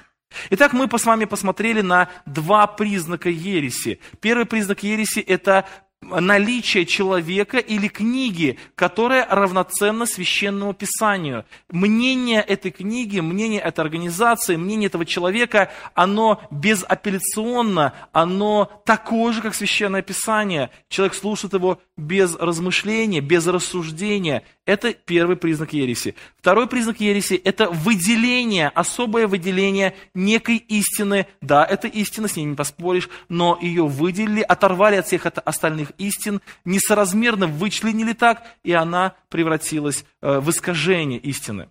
[0.51, 4.01] Итак, мы с вами посмотрели на два признака ереси.
[4.21, 5.67] Первый признак ереси– это
[6.03, 11.45] наличие человека или книги, которая равноценна священному писанию.
[11.71, 19.55] Мнение этой книги, мнение этой организации, мнение этого человека, оно безапелляционно, оно такое же, как
[19.55, 20.71] священное писание.
[20.89, 24.43] Человек слушает его без размышления, без рассуждения.
[24.65, 26.15] Это первый признак ереси.
[26.39, 31.27] Второй признак ереси– это выделение, особое выделение некой истины.
[31.41, 36.41] Да, это истина, с ней не поспоришь, но ее выделили, оторвали от всех остальных истин,
[36.65, 41.69] несоразмерно вычленили так, и она превратилась э, в искажение истины.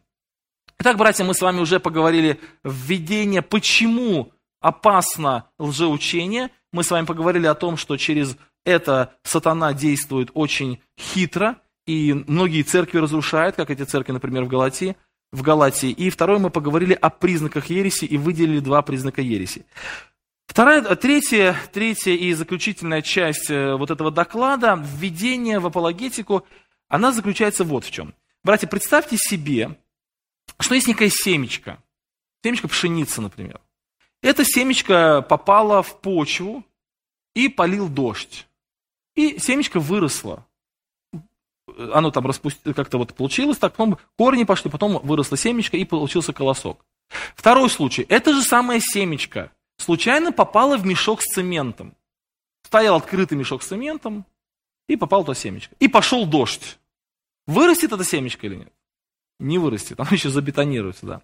[0.77, 6.49] Итак, братья, мы с вами уже поговорили введение, почему опасно лжеучение.
[6.73, 12.63] Мы с вами поговорили о том, что через это сатана действует очень хитро, и многие
[12.63, 14.95] церкви разрушает, как эти церкви, например, в Галатии.
[15.31, 15.91] В Галатии.
[15.91, 19.65] И второе, мы поговорили о признаках ереси и выделили два признака ереси.
[20.45, 26.45] Вторая, третья, третья и заключительная часть э, вот этого доклада, введение в апологетику,
[26.89, 28.13] она заключается вот в чем.
[28.43, 29.77] Братья, представьте себе,
[30.59, 31.81] что есть некая семечка,
[32.43, 33.61] семечка пшеницы, например.
[34.21, 36.65] Эта семечка попала в почву
[37.33, 38.45] и полил дождь.
[39.15, 40.45] И семечко выросло.
[41.93, 46.33] Оно там распустилось, как-то вот получилось, так, потом корни пошли, потом выросло семечко и получился
[46.33, 46.85] колосок.
[47.35, 48.05] Второй случай.
[48.07, 51.95] Это же самое семечко случайно попало в мешок с цементом.
[52.65, 54.25] Стоял открытый мешок с цементом,
[54.87, 55.75] и попал туда семечко.
[55.79, 56.77] И пошел дождь.
[57.47, 58.73] Вырастет это семечко или нет?
[59.41, 61.21] не вырастет, оно еще забетонируется, да.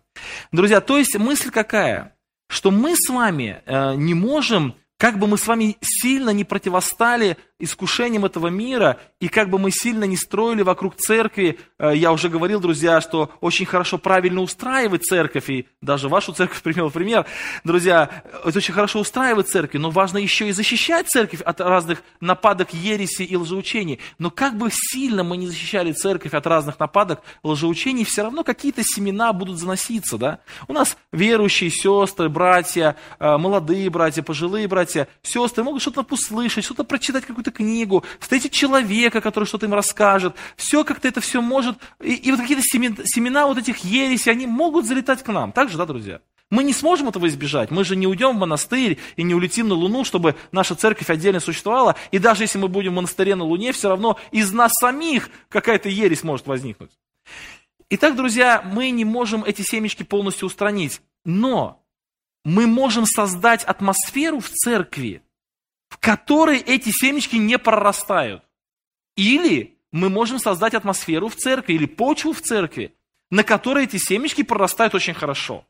[0.51, 2.15] Друзья, то есть мысль какая?
[2.49, 7.37] Что мы с вами э, не можем как бы мы с вами сильно не противостали
[7.59, 12.29] искушениям этого мира, и как бы мы сильно не строили вокруг церкви, э, я уже
[12.29, 17.25] говорил, друзья, что очень хорошо правильно устраивать церковь, и даже вашу церковь привел пример,
[17.63, 22.73] друзья, это очень хорошо устраивать церковь, но важно еще и защищать церковь от разных нападок
[22.73, 23.99] ереси и лжеучений.
[24.19, 28.83] Но как бы сильно мы не защищали церковь от разных нападок лжеучений, все равно какие-то
[28.83, 30.39] семена будут заноситься, да?
[30.67, 36.83] У нас верующие сестры, братья, э, молодые братья, пожилые братья, сестры могут что-то услышать, что-то
[36.83, 40.35] прочитать, какую-то книгу, встретить человека, который что-то им расскажет.
[40.55, 41.77] Все как-то это все может.
[42.01, 45.51] И, и вот какие-то семена, семена вот этих ересей, они могут залетать к нам.
[45.51, 46.21] Так же, да, друзья?
[46.49, 47.71] Мы не сможем этого избежать.
[47.71, 51.41] Мы же не уйдем в монастырь и не улетим на Луну, чтобы наша церковь отдельно
[51.41, 51.95] существовала.
[52.11, 55.89] И даже если мы будем в монастыре на Луне, все равно из нас самих какая-то
[55.89, 56.91] ересь может возникнуть.
[57.89, 61.01] Итак, друзья, мы не можем эти семечки полностью устранить.
[61.25, 61.83] Но
[62.45, 65.21] мы можем создать атмосферу в церкви,
[65.89, 68.43] в которой эти семечки не прорастают.
[69.15, 72.93] Или мы можем создать атмосферу в церкви или почву в церкви,
[73.31, 75.65] на которой эти семечки прорастают очень хорошо.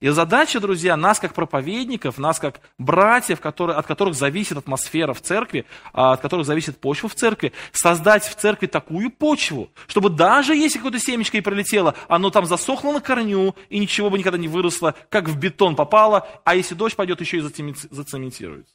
[0.00, 5.20] И задача, друзья, нас как проповедников, нас как братьев, которые, от которых зависит атмосфера в
[5.20, 10.56] церкви, а, от которых зависит почва в церкви, создать в церкви такую почву, чтобы даже
[10.56, 14.48] если какое-то семечко и пролетело, оно там засохло на корню и ничего бы никогда не
[14.48, 18.74] выросло, как в бетон попало, а если дождь пойдет, еще и зацементируется.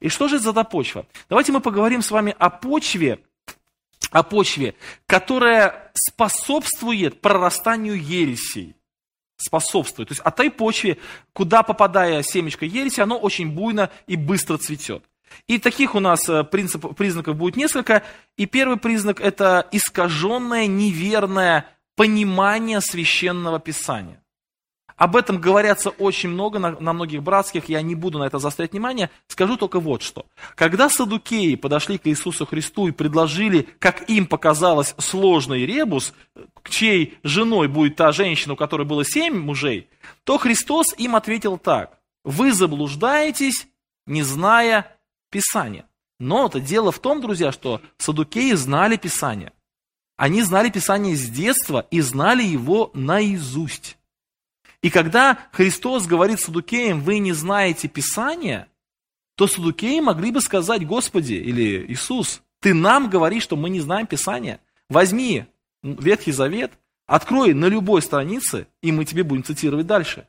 [0.00, 1.06] И что же это за почва?
[1.28, 3.20] Давайте мы поговорим с вами о почве,
[4.10, 4.74] о почве,
[5.06, 8.76] которая способствует прорастанию ересей
[9.36, 10.08] способствует.
[10.08, 10.98] То есть о той почве,
[11.32, 15.04] куда попадая семечко ереси, оно очень буйно и быстро цветет.
[15.46, 18.02] И таких у нас э, принцип, признаков будет несколько.
[18.36, 21.66] И первый признак– это искаженное, неверное
[21.96, 24.22] понимание священного писания.
[24.96, 28.72] Об этом говорятся очень много на, на многих братских, я не буду на это заострять
[28.72, 30.26] внимание, скажу только вот что.
[30.54, 36.14] Когда садукеи подошли к Иисусу Христу и предложили, как им показалось, сложный ребус,
[36.68, 39.88] чьей женой будет та женщина, у которой было семь мужей,
[40.22, 41.98] то Христос им ответил так.
[42.24, 43.66] Вы заблуждаетесь,
[44.06, 44.96] не зная
[45.30, 45.86] Писания.
[46.20, 49.52] Но это дело в том, друзья, что садукеи знали Писание.
[50.16, 53.98] Они знали Писание с детства и знали его наизусть.
[54.84, 58.68] И когда Христос говорит Садукеям, вы не знаете Писания,
[59.34, 64.06] то Садукеи могли бы сказать, Господи, или Иисус, ты нам говоришь, что мы не знаем
[64.06, 64.60] Писания.
[64.90, 65.46] Возьми
[65.82, 66.70] Ветхий Завет,
[67.06, 70.28] открой на любой странице, и мы тебе будем цитировать дальше.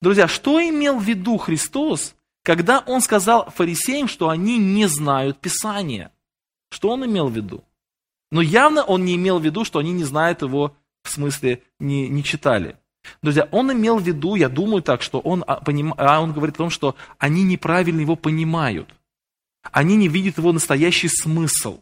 [0.00, 6.12] Друзья, что имел в виду Христос, когда Он сказал фарисеям, что они не знают Писания?
[6.70, 7.62] Что Он имел в виду?
[8.30, 12.08] Но явно Он не имел в виду, что они не знают его, в смысле, не,
[12.08, 12.78] не читали.
[13.20, 15.62] Друзья, он имел в виду, я думаю так, что он, а,
[15.96, 18.94] а он говорит о том, что они неправильно его понимают.
[19.70, 21.80] Они не видят его настоящий смысл.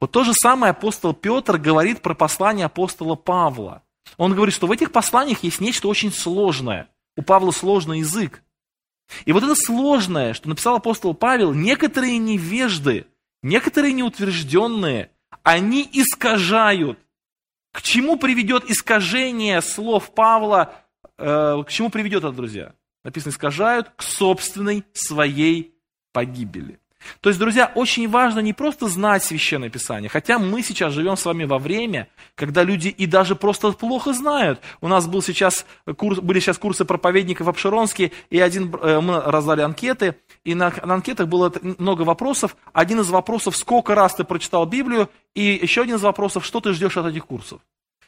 [0.00, 3.82] Вот то же самое апостол Петр говорит про послание апостола Павла.
[4.16, 6.88] Он говорит, что в этих посланиях есть нечто очень сложное.
[7.16, 8.42] У Павла сложный язык.
[9.24, 13.06] И вот это сложное, что написал апостол Павел, некоторые невежды,
[13.42, 15.10] некоторые неутвержденные,
[15.42, 16.98] они искажают
[17.76, 20.74] к чему приведет искажение слов Павла?
[21.18, 22.72] Э, к чему приведет это, друзья?
[23.04, 25.78] Написано, искажают к собственной своей
[26.10, 26.80] погибели.
[27.20, 31.24] То есть, друзья, очень важно не просто знать Священное Писание, хотя мы сейчас живем с
[31.24, 34.60] вами во время, когда люди и даже просто плохо знают.
[34.80, 39.20] У нас был сейчас курс, были сейчас курсы проповедников в Обширонске, и один, э, мы
[39.20, 42.56] раздали анкеты, и на, на анкетах было много вопросов.
[42.72, 46.72] Один из вопросов, сколько раз ты прочитал Библию, и еще один из вопросов, что ты
[46.72, 47.60] ждешь от этих курсов.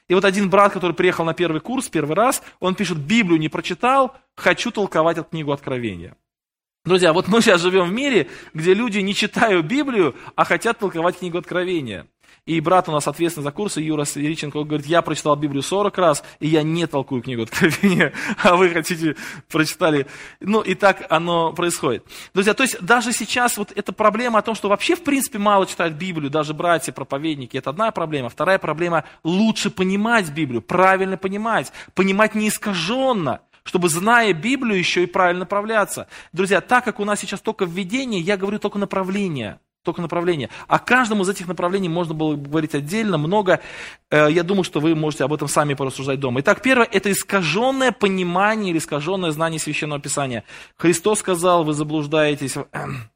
[0.09, 3.51] И вот один брат, который приехал на первый курс, первый раз, он пишет, Библию не
[3.51, 6.17] прочитал, хочу толковать эту книгу Откровения.
[6.85, 11.19] Друзья, вот мы сейчас живем в мире, где люди не читают Библию, а хотят толковать
[11.19, 12.07] книгу Откровения.
[12.47, 16.25] И брат у нас ответственный за курсы, Юра Сириченко, говорит, я прочитал Библию 40 раз,
[16.41, 19.17] и я не толкую книгу Откровения, а вы хотите,
[19.49, 20.07] прочитали.
[20.41, 22.07] Ну, и так оно происходит.
[22.33, 25.67] Друзья, то есть даже сейчас вот эта проблема о том, что вообще в принципе мало
[25.67, 28.31] читают Библию, даже братья, проповедники, это одна проблема.
[28.31, 35.41] Вторая проблема– лучше понимать Библию, правильно понимать, понимать неискаженно– чтобы, зная Библию, еще и правильно
[35.41, 36.09] направляться.
[36.33, 39.61] Друзья, так как у нас сейчас только введение, я говорю только направление.
[39.83, 40.49] Только направление.
[40.69, 43.61] О каждом из этих направлений можно было говорить отдельно, много.
[44.11, 46.41] Э, я думаю, что вы можете об этом сами порассуждать дома.
[46.41, 50.45] Итак, первое– это искаженное понимание или искаженное знание Священного Писания.
[50.77, 52.55] Христос сказал, вы заблуждаетесь,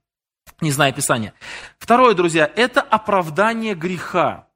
[0.61, 1.33] не зная Писания.
[1.79, 4.49] Второе, друзья, это оправдание греха.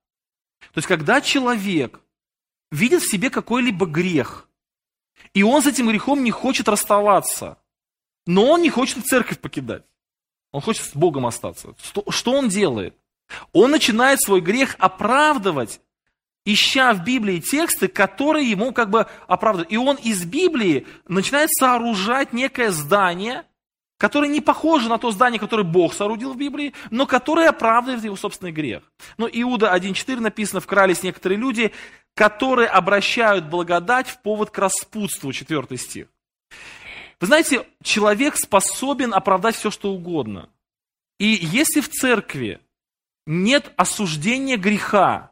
[0.74, 2.00] То есть, когда человек
[2.70, 4.45] видит в себе какой-либо грех,
[5.36, 7.58] и он с этим грехом не хочет расставаться.
[8.24, 9.82] Но он не хочет церковь покидать.
[10.50, 11.74] Он хочет с Богом остаться.
[12.08, 12.96] Что, он делает?
[13.52, 15.82] Он начинает свой грех оправдывать,
[16.46, 19.70] ища в Библии тексты, которые ему как бы оправдывают.
[19.70, 23.44] И он из Библии начинает сооружать некое здание,
[23.98, 28.16] которое не похоже на то здание, которое Бог соорудил в Библии, но которое оправдывает его
[28.16, 28.90] собственный грех.
[29.18, 31.72] Но Иуда 1.4 написано, вкрались некоторые люди,
[32.16, 36.08] которые обращают благодать в повод к распутству, 4 стих.
[37.20, 40.48] Вы знаете, человек способен оправдать все, что угодно.
[41.18, 42.58] И если в церкви
[43.26, 45.30] нет осуждения греха,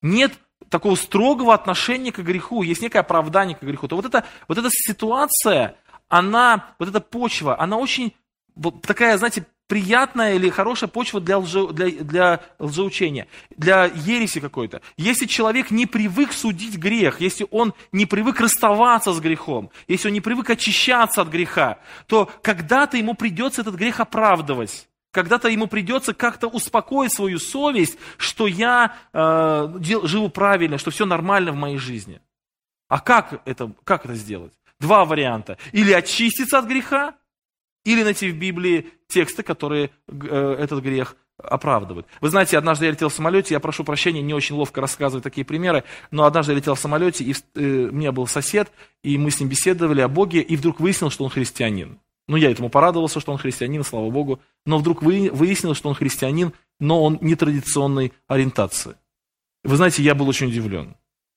[0.00, 0.32] нет
[0.70, 4.68] такого строгого отношения к греху, есть некое оправдание к греху, то вот, это, вот эта
[4.70, 5.76] ситуация,
[6.08, 8.14] она, вот эта почва, она очень
[8.82, 14.82] такая, знаете, приятная или хорошая почва для, лже, для, для лжеучения, для ереси какой-то.
[14.96, 20.14] Если человек не привык судить грех, если он не привык расставаться с грехом, если он
[20.14, 24.88] не привык очищаться от греха, то когда-то ему придется этот грех оправдывать.
[25.12, 31.06] Когда-то ему придется как-то успокоить свою совесть, что я э, дел, живу правильно, что все
[31.06, 32.20] нормально в моей жизни.
[32.88, 34.52] А как это, как это сделать?
[34.80, 35.56] Два варианта.
[35.70, 37.14] Или очиститься от греха,
[37.84, 42.06] или найти в Библии тексты, которые э, этот грех оправдывают.
[42.20, 45.44] Вы знаете, однажды я летел в самолете, я прошу прощения, не очень ловко рассказывать такие
[45.44, 48.70] примеры, но однажды я летел в самолете, и э, у меня был сосед,
[49.02, 51.98] и мы с ним беседовали о Боге, и вдруг выяснилось, что он христианин.
[52.26, 55.94] Ну, я этому порадовался, что он христианин, слава Богу, но вдруг вы, выяснилось, что он
[55.94, 58.94] христианин, но он нетрадиционной ориентации.
[59.62, 60.94] Вы знаете, я был очень удивлен.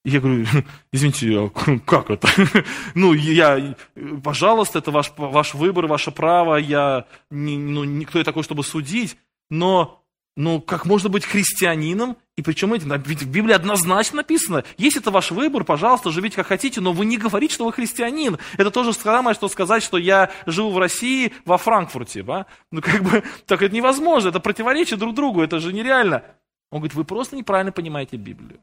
[0.08, 0.46] Я говорю,
[0.94, 1.50] извините, а
[1.86, 2.30] как это?
[2.96, 3.76] ну, я,
[4.24, 9.18] пожалуйста, это ваш, ваш выбор, ваше право, я, ну, никто я такой, чтобы судить,
[9.50, 10.02] но,
[10.38, 15.12] ну, как можно быть христианином, и причем эти, ведь в Библии однозначно написано, если это
[15.12, 18.38] ваш выбор, пожалуйста, живите как хотите, но вы не говорите, что вы христианин.
[18.58, 22.46] Это то же самое, что сказать, что я живу в России, во Франкфурте, да?
[22.72, 26.24] Ну, как бы, так это невозможно, это противоречит друг другу, это же нереально.
[26.72, 28.62] Он говорит, вы просто неправильно понимаете Библию.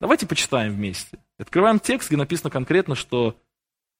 [0.00, 1.18] Давайте почитаем вместе.
[1.38, 3.36] Открываем текст, где написано конкретно, что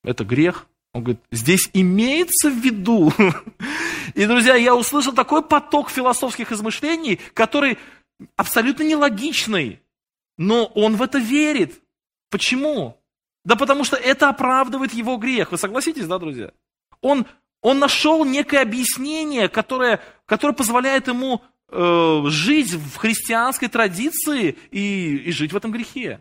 [0.02, 0.66] это грех.
[0.92, 3.12] Он говорит, здесь имеется в виду.
[4.14, 7.78] И, друзья, я услышал такой поток философских измышлений, который
[8.36, 9.80] абсолютно нелогичный.
[10.38, 11.80] Но он в это верит.
[12.30, 12.96] Почему?
[13.44, 15.52] Да потому что это оправдывает его грех.
[15.52, 16.52] Вы согласитесь, да, друзья?
[17.02, 17.26] Он,
[17.60, 25.32] он нашел некое объяснение, которое, которое позволяет ему э, жить в христианской традиции и, и
[25.32, 26.20] жить в этом грехе.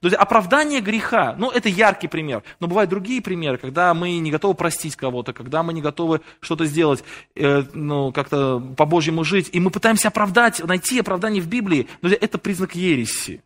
[0.00, 4.30] То есть оправдание греха, ну это яркий пример, но бывают другие примеры, когда мы не
[4.30, 9.60] готовы простить кого-то, когда мы не готовы что-то сделать, э, ну как-то по-божьему жить, и
[9.60, 13.42] мы пытаемся оправдать, найти оправдание в Библии, но это признак ереси.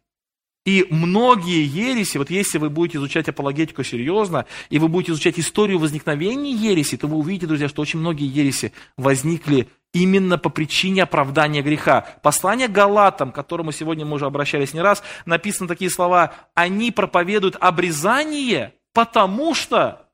[0.70, 5.80] И многие ереси, вот если вы будете изучать апологетику серьезно, и вы будете изучать историю
[5.80, 11.60] возникновения ереси, то вы увидите, друзья, что очень многие ереси возникли именно по причине оправдания
[11.60, 12.02] греха.
[12.22, 17.56] Послание Галатам, к которому сегодня мы уже обращались не раз, написаны такие слова, они проповедуют
[17.58, 20.08] обрезание, потому что,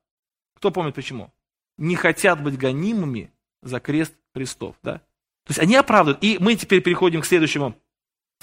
[0.55, 1.35] кто помнит почему?
[1.77, 3.31] Не хотят быть гонимыми
[3.61, 4.77] за крест Христов.
[4.83, 5.01] Да?
[5.45, 6.25] То есть они оправдывают.
[6.25, 7.77] И мы теперь переходим к следующему,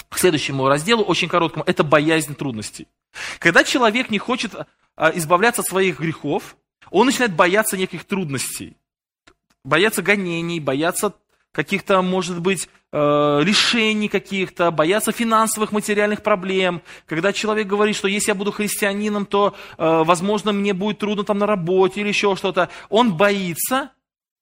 [0.10, 1.64] к следующему разделу, очень короткому.
[1.68, 2.88] Это боязнь трудностей.
[3.39, 4.54] Когда человек не хочет
[4.96, 6.56] а, избавляться от своих грехов,
[6.91, 8.78] он начинает бояться неких трудностей.
[9.64, 11.14] Бояться гонений, бояться
[11.54, 16.82] каких-то, может быть, э, лишений каких-то, боятся финансовых, материальных проблем.
[17.06, 21.38] Когда человек говорит, что если я буду христианином, то, э, возможно, мне будет трудно там
[21.38, 22.70] на работе или еще что-то.
[22.89, 23.91] Он боится,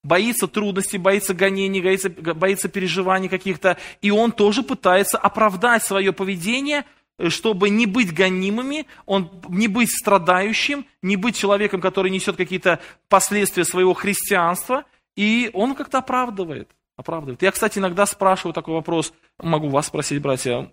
[0.04, 3.76] боится трудностей, боится гонений, боится, боится переживаний каких-то.
[4.00, 6.84] И он тоже пытается оправдать свое поведение–
[7.18, 12.80] Э, чтобы не быть гонимыми, он, не быть страдающим, не быть человеком, который несет какие-то
[13.08, 14.84] последствия своего христианства,
[15.16, 16.70] и он как-то оправдывает.
[16.96, 17.42] оправдывает.
[17.42, 20.70] Я, кстати, иногда спрашиваю такой вопрос, могу вас спросить, братья,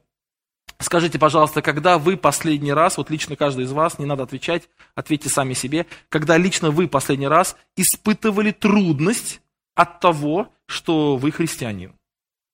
[0.82, 5.30] Скажите, пожалуйста, когда вы последний раз, вот лично каждый из вас, не надо отвечать, ответьте
[5.30, 9.42] сами себе, когда лично вы последний раз испытывали трудность
[9.76, 11.96] от того, что вы христианин?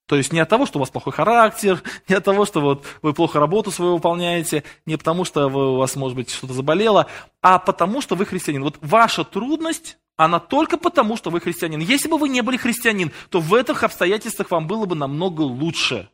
[0.07, 2.85] То есть не от того, что у вас плохой характер, не от того, что вот
[3.03, 7.05] вы плохо работу свою выполняете, не потому, что вы, у вас, может быть, что-то заболело,
[7.43, 8.63] а потому, что вы христианин.
[8.63, 11.79] Вот ваша трудность, она только потому, что вы христианин.
[11.79, 16.09] Если бы вы не были христианин, то в этих обстоятельствах вам было бы намного лучше.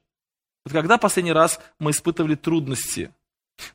[0.66, 3.12] Вот когда последний раз мы испытывали трудности?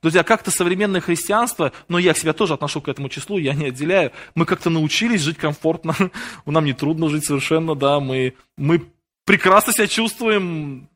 [0.03, 4.13] Друзья, как-то современное христианство, но я себя тоже отношу к этому числу, я не отделяю,
[4.35, 5.95] мы как-то научились жить комфортно,
[6.47, 8.85] нам не трудно жить совершенно, да, мы, мы
[9.25, 10.89] прекрасно себя чувствуем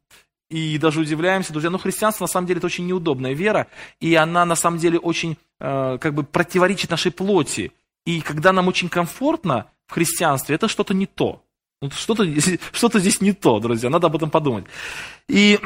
[0.49, 1.71] и даже удивляемся, друзья.
[1.71, 3.69] Но христианство на самом деле это очень неудобная вера,
[4.01, 7.73] и она на самом деле очень э, как бы противоречит нашей плоти.
[8.05, 11.45] И когда нам очень комфортно в христианстве, это что-то не то.
[11.89, 12.27] Что-то,
[12.73, 14.65] что-то здесь не то, друзья, надо об этом подумать.
[15.29, 15.59] И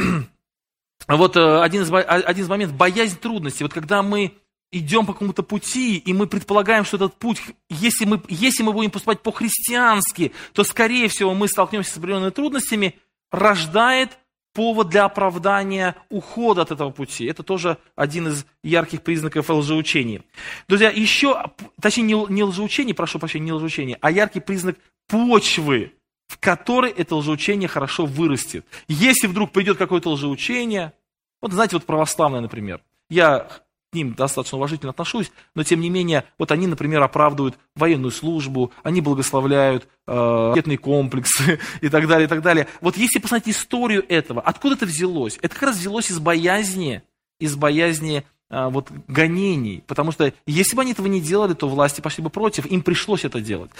[1.08, 3.64] вот э, один из, один из моментов, боязнь трудностей.
[3.64, 4.32] Вот когда мы
[4.70, 8.90] идем по какому-то пути, и мы предполагаем, что этот путь, если мы, если мы будем
[8.90, 12.98] поступать по-христиански, то, скорее всего, мы столкнемся с определенными трудностями,
[13.30, 14.18] рождает
[14.52, 17.24] повод для оправдания ухода от этого пути.
[17.24, 20.22] Это тоже один из ярких признаков лжеучения.
[20.68, 21.50] Друзья, еще,
[21.80, 24.76] точнее, не, не прошу прощения, не лжеучение, а яркий признак
[25.08, 25.92] почвы,
[26.34, 28.66] в которой это лжеучение хорошо вырастет.
[28.88, 30.92] Если вдруг придет какое-то лжеучение,
[31.40, 33.46] вот знаете, вот православное, например, я
[33.92, 39.00] ним достаточно уважительно отношусь, но тем не менее, вот они, например, оправдывают военную службу, они
[39.00, 42.66] благословляют э, ракетные комплексы и так далее, и так далее.
[42.80, 45.38] Вот если посмотреть историю этого, откуда это взялось?
[45.40, 47.02] Это как раз взялось из боязни,
[47.38, 52.00] из боязни э, вот, гонений, потому что если бы они этого не делали, то власти
[52.00, 53.70] пошли бы против, им пришлось это делать.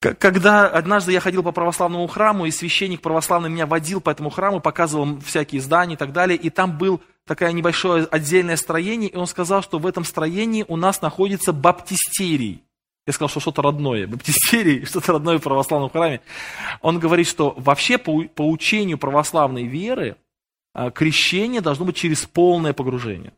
[0.00, 4.60] Когда однажды я ходил по православному храму, и священник православный меня водил по этому храму,
[4.60, 9.26] показывал всякие здания и так далее, и там был такое небольшое отдельное строение, и он
[9.26, 12.62] сказал, что в этом строении у нас находится баптистерий.
[13.06, 14.06] Я сказал, что что-то родное.
[14.08, 16.20] Баптистерий, что-то родное в православном храме.
[16.82, 20.16] Он говорит, что вообще по, по учению православной веры
[20.74, 23.32] а, крещение должно быть через полное погружение.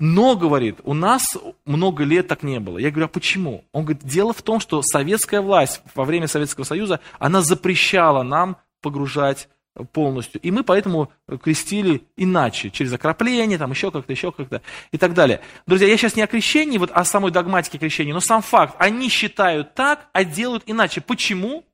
[0.00, 2.78] Но, говорит, у нас много лет так не было.
[2.78, 3.64] Я говорю, а почему?
[3.72, 8.56] Он говорит, дело в том, что советская власть во время Советского Союза, она запрещала нам
[8.82, 9.48] погружать
[9.92, 10.40] полностью.
[10.40, 15.40] И мы поэтому крестили иначе, через окропление, там еще как-то, еще как-то и так далее.
[15.66, 19.08] Друзья, я сейчас не о крещении, вот о самой догматике крещения, но сам факт, они
[19.08, 21.00] считают так, а делают иначе.
[21.00, 21.64] Почему?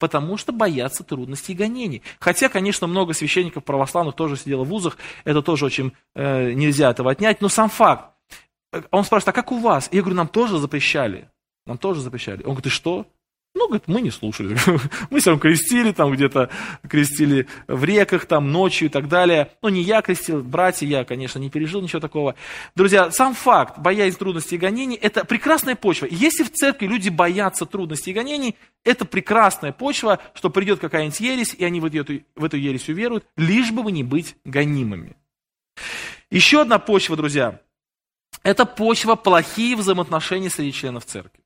[0.00, 2.02] Потому что боятся трудностей и гонений.
[2.18, 7.12] Хотя, конечно, много священников православных тоже сидело в вузах, это тоже очень э, нельзя этого
[7.12, 8.10] отнять, но сам факт.
[8.90, 9.88] Он спрашивает, а как у вас?
[9.92, 11.28] Я говорю, нам тоже запрещали.
[11.66, 12.38] Нам тоже запрещали.
[12.38, 13.06] Он говорит, и что?
[13.60, 14.56] Ну, говорит, мы не слушали.
[15.10, 16.48] Мы равно крестили, там где-то
[16.88, 19.50] крестили в реках, там ночью и так далее.
[19.60, 22.36] Ну, не я крестил, братья, я, конечно, не пережил ничего такого.
[22.74, 26.08] Друзья, сам факт боязнь трудностей и гонений– это прекрасная почва.
[26.10, 31.52] Если в церкви люди боятся трудностей и гонений, это прекрасная почва, что придет какая-нибудь ересь,
[31.52, 35.16] и они в эту, в эту ересь уверуют, лишь бы не быть гонимыми.
[36.30, 37.60] Еще одна почва, друзья,
[38.42, 41.42] это почва плохие взаимоотношения среди членов церкви.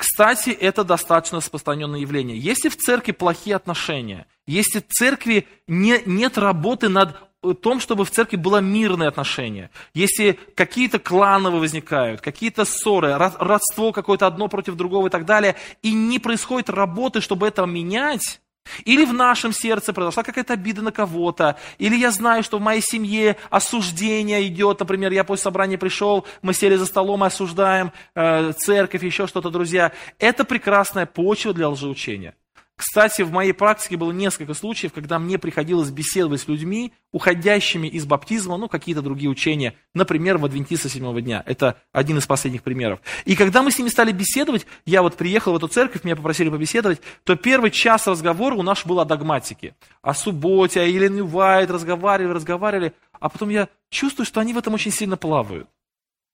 [0.00, 2.38] Кстати, это достаточно распространенное явление.
[2.38, 8.06] Если в церкви плохие отношения, если в церкви не, нет работы над э, том, чтобы
[8.06, 9.68] в церкви было мирное отношение.
[9.92, 15.92] Если какие-то кланы возникают, какие-то ссоры, родство какое-то одно против другого и так далее, и
[15.92, 18.40] не происходит работы, чтобы это менять,
[18.84, 21.56] или в нашем сердце произошла какая-то обида на кого-то.
[21.78, 24.80] Или я знаю, что в моей семье осуждение идет.
[24.80, 29.50] Например, я после собрания пришел, мы сели за столом и осуждаем э, церковь, еще что-то,
[29.50, 29.92] друзья.
[30.18, 32.34] Это прекрасная почва для лжеучения.
[32.80, 38.06] Кстати, в моей практике было несколько случаев, когда мне приходилось беседовать с людьми, уходящими из
[38.06, 41.42] баптизма, ну, какие-то другие учения, например, в Адвентиста седьмого дня.
[41.44, 43.00] Это один из последних примеров.
[43.26, 46.48] И когда мы с ними стали беседовать, я вот приехал в эту церковь, меня попросили
[46.48, 49.74] побеседовать, то первый час разговора у нас был о догматике.
[50.00, 52.94] О субботе, о Елене Уайт, разговаривали, разговаривали.
[53.12, 55.68] А потом я чувствую, что они в этом очень сильно плавают.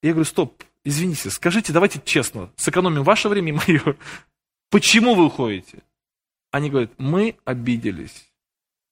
[0.01, 3.97] Я говорю, стоп, извините, скажите, давайте честно, сэкономим ваше время и мое.
[4.71, 5.83] Почему вы уходите?
[6.57, 8.31] Они говорят, мы обиделись.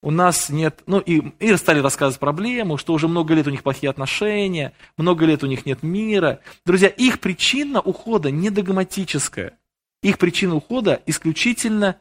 [0.02, 3.62] У нас нет, ну и, и стали рассказывать проблему, что уже много лет у них
[3.62, 6.40] плохие отношения, много лет у них нет мира.
[6.66, 9.56] Друзья, их причина ухода не догматическая.
[10.02, 11.96] Их причина ухода исключительно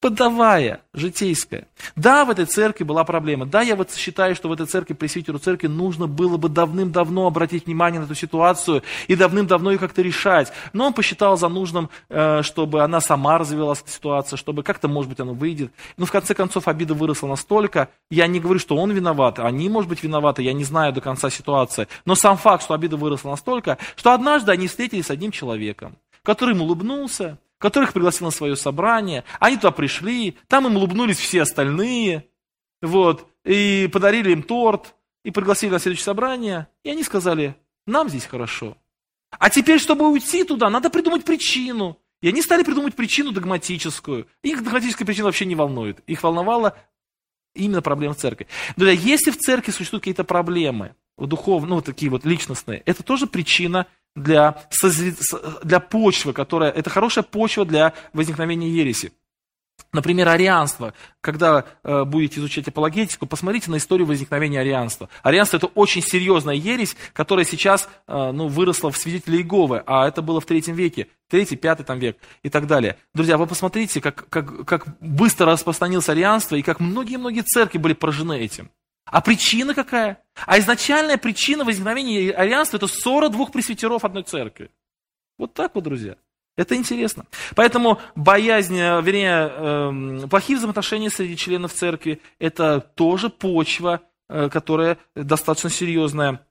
[0.00, 1.66] подавая, житейская.
[1.96, 3.46] Да, в этой церкви была проблема.
[3.46, 7.66] Да, я вот считаю, что в этой церкви, пресвитеру церкви, нужно было бы давным-давно обратить
[7.66, 10.52] внимание на эту ситуацию и давным-давно ее как-то решать.
[10.72, 15.10] Но он посчитал за нужным, э, чтобы она сама развивалась, эта ситуация, чтобы как-то, может
[15.10, 15.72] быть, она выйдет.
[15.96, 19.88] Но в конце концов обида выросла настолько, я не говорю, что он виноват, они, может
[19.88, 21.88] быть, виноваты, я не знаю до конца ситуации.
[22.04, 26.54] Но сам факт, что обида выросла настолько, что однажды они встретились с одним человеком, который
[26.54, 29.24] им улыбнулся, которых пригласил на свое собрание.
[29.40, 32.28] Они туда пришли, там им улыбнулись все остальные,
[32.80, 34.94] вот, и подарили им торт,
[35.24, 37.56] и пригласили на следующее собрание, и они сказали,
[37.86, 38.76] нам здесь хорошо.
[39.30, 41.98] А теперь, чтобы уйти туда, надо придумать причину.
[42.20, 44.26] И они стали придумывать причину догматическую.
[44.42, 46.00] Их догматическая причина вообще не волнует.
[46.06, 46.76] Их волновала
[47.54, 48.48] именно проблема в церкви.
[48.76, 53.26] Друзья, если в церкви существуют какие-то проблемы, духовные, ну, вот такие вот личностные, это тоже
[53.26, 53.86] причина
[54.18, 54.56] для,
[55.62, 59.12] для почвы, которая, это хорошая почва для возникновения ереси.
[59.92, 60.92] Например, арианство.
[61.22, 65.08] Когда э, будете изучать апологетику, посмотрите на историю возникновения арианства.
[65.22, 70.20] Арианство это очень серьезная ересь, которая сейчас э, ну, выросла в свидетеле Иеговы, а это
[70.20, 72.98] было в третьем веке, третий, пятый там век и так далее.
[73.14, 78.38] Друзья, вы посмотрите, как, как, как быстро распространилось арианство и как многие-многие церкви были поражены
[78.38, 78.70] этим.
[79.10, 80.22] А причина какая?
[80.46, 84.70] А изначальная причина возникновения арианства– это ссора двух пресвитеров одной церкви.
[85.38, 86.16] Вот так вот, друзья.
[86.56, 87.24] Это интересно.
[87.54, 94.98] Поэтому боязнь, э, вернее, эм, плохие взаимоотношения среди членов церкви– это тоже почва, э, которая
[95.14, 96.44] достаточно серьезная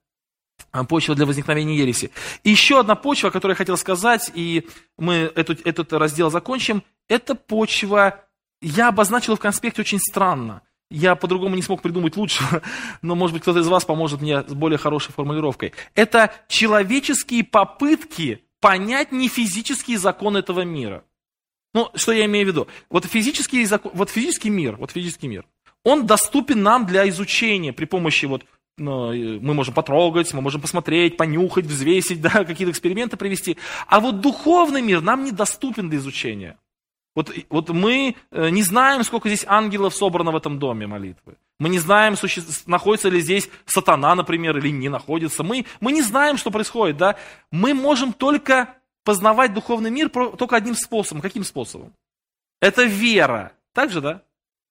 [0.72, 2.12] э, почва для возникновения ереси.
[2.44, 6.84] И еще одна почва, о которой я хотел сказать, и мы эту, этот раздел закончим,
[7.10, 8.24] это почва,
[8.62, 10.62] я обозначил в конспекте очень странно.
[10.90, 12.62] Я по-другому не смог придумать лучшего,
[13.02, 15.74] но, может быть, кто-то из вас поможет мне с более хорошей формулировкой.
[15.96, 21.04] Это человеческие попытки понять нефизические законы этого мира.
[21.74, 22.68] Ну, что я имею в виду?
[22.90, 25.46] Вот физический, закон, вот физический мир, вот физический мир,
[25.84, 28.46] он доступен нам для изучения при помощи вот
[28.78, 33.58] ну, мы можем потрогать, мы можем посмотреть, понюхать, взвесить, да, какие-то эксперименты провести.
[33.88, 36.58] А вот духовный мир нам недоступен для изучения.
[37.18, 41.38] Вот, вот мы э, не знаем, сколько здесь ангелов собрано в этом доме молитвы.
[41.58, 42.16] Мы не знаем,
[42.68, 45.42] находится ли здесь сатана, например, или не находится.
[45.42, 46.98] Мы, мы не знаем, что происходит.
[46.98, 47.16] Да?
[47.50, 51.24] Мы можем только познавать духовный мир только одним способом.
[51.24, 51.92] Каким способом?
[52.62, 53.52] Это вера.
[53.74, 54.22] Так же, да?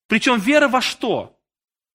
[0.07, 1.37] Причем вера во что?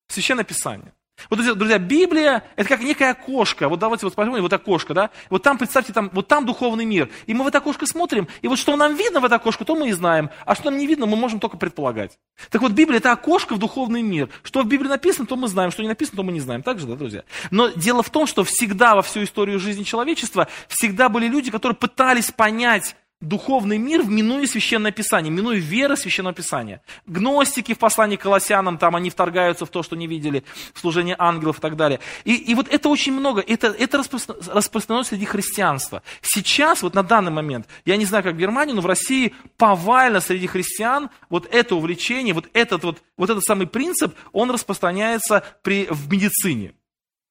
[0.08, 0.92] Священное Писание.
[1.30, 3.68] Вот, друзья, Библия– это как некая окошко.
[3.68, 5.10] Вот давайте вот посмотрим, вот окошко, да?
[5.30, 7.10] Вот там, представьте, там, вот там духовный мир.
[7.26, 9.74] И мы в это окошко смотрим, и вот что нам видно в это окошко, то
[9.74, 10.30] мы и знаем.
[10.44, 12.18] А что нам не видно, мы можем только предполагать.
[12.50, 14.28] Так вот, Библия– это окошко в духовный мир.
[14.42, 15.70] Что в Библии написано, то мы знаем.
[15.70, 16.62] Что не написано, то мы не знаем.
[16.62, 17.24] Так же, да, друзья?
[17.50, 21.76] Но дело в том, что всегда во всю историю жизни человечества всегда были люди, которые
[21.76, 26.82] пытались понять духовный мир, минуя Священное Писание, минуя вера Священного Писания.
[27.06, 30.44] Гностики в послании к Колоссянам, там они вторгаются в то, что не видели,
[30.74, 32.00] в служение ангелов и так далее.
[32.24, 36.02] И, и вот это очень много, это, это распространено среди христианства.
[36.20, 40.20] Сейчас, вот на данный момент, я не знаю, как в Германии, но в России повально
[40.20, 45.86] среди христиан вот это увлечение, вот этот, вот, вот этот самый принцип, он распространяется при,
[45.88, 46.74] в медицине.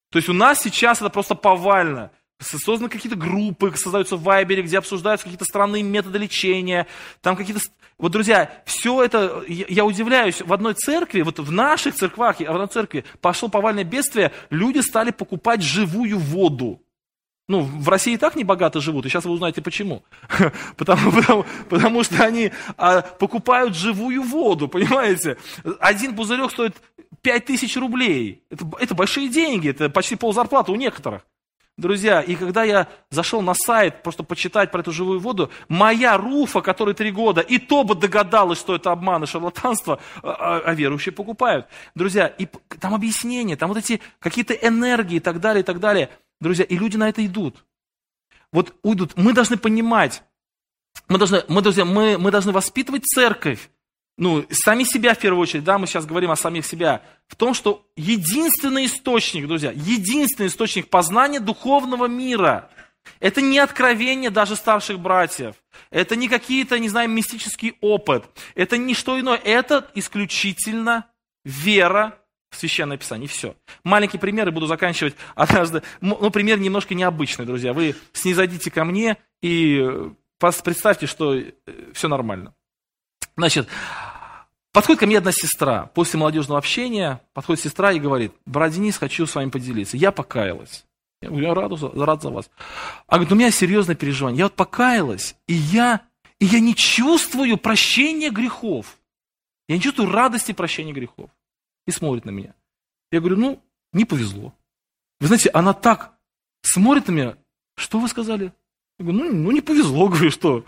[0.10, 2.12] То есть у нас сейчас это просто повально
[2.42, 6.88] созданы какие-то группы, создаются в Вайбере, где обсуждаются какие-то странные методы лечения,
[7.22, 7.62] там какие-то...
[7.98, 12.68] Вот, друзья, все это, я удивляюсь, в одной церкви, вот в наших церквах, в одной
[12.68, 16.82] церкви пошло повальное бедствие, люди стали покупать живую воду.
[17.48, 20.04] Ну, в России и так не богато живут, и сейчас вы узнаете почему.
[20.78, 25.38] Потому, потому, потому что они а, покупают живую воду, понимаете?
[25.80, 26.78] Один пузырек стоит
[27.22, 28.44] 5000 рублей.
[28.50, 31.24] Это, это большие деньги, это почти пол зарплаты у некоторых.
[31.78, 36.62] Друзья, и когда я зашел на сайт, просто почитать про эту живую воду, моя Руфа,
[36.62, 40.74] которой три года, и то бы догадалась, что это обман и шарлатанство, а, а, а
[40.74, 41.68] верующие покупают.
[41.96, 42.46] Друзья, и
[42.80, 46.10] там объяснения, там вот эти какие-то энергии и так далее, и так далее.
[46.40, 47.66] Друзья, и люди на это идут.
[48.52, 49.14] Вот уйдут.
[49.16, 50.24] Мы должны понимать,
[51.08, 53.70] мы должны, мы, друзья, мы, мы должны воспитывать церковь,
[54.18, 57.54] ну, сами себя в первую очередь, да, мы сейчас говорим о самих себя, в том,
[57.54, 62.70] что единственный источник, друзья, единственный источник познания духовного мира,
[63.20, 65.56] это не откровение даже старших братьев,
[65.90, 71.08] это не какие-то, не знаю, мистический опыт, это не что иное, это исключительно
[71.44, 72.18] вера
[72.52, 73.56] в Священное Писание, и все.
[73.84, 75.84] Маленький пример, и буду заканчивать однажды.
[76.02, 77.74] Ну, пример немножко необычный, друзья.
[77.74, 81.54] Вы снизойдите ко мне и представьте, что э,
[81.94, 82.54] все нормально.
[83.42, 83.68] Значит,
[84.72, 89.26] Подходит ко мне одна сестра, после молодежного общения, подходит сестра и говорит, брат Денис, хочу
[89.26, 89.98] с вами поделиться.
[89.98, 90.86] Я покаялась.
[91.22, 92.50] Я говорю, я рад, рад за вас.
[93.08, 94.40] А говорит, у меня серьезное переживание.
[94.40, 96.02] Я вот покаялась, и я,
[96.40, 98.98] и я не чувствую прощения грехов.
[99.68, 101.30] Я не чувствую радости прощения грехов.
[101.86, 102.54] И смотрит на меня.
[103.12, 104.54] Я говорю, ну, не повезло.
[105.20, 106.14] Вы знаете, она так
[106.62, 107.38] смотрит на меня,
[107.76, 108.54] что вы сказали?
[109.00, 110.64] Я говорю, ну, ну не повезло, говорю, что?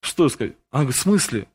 [0.00, 0.54] Что сказать?
[0.70, 1.48] Она говорит, в смысле?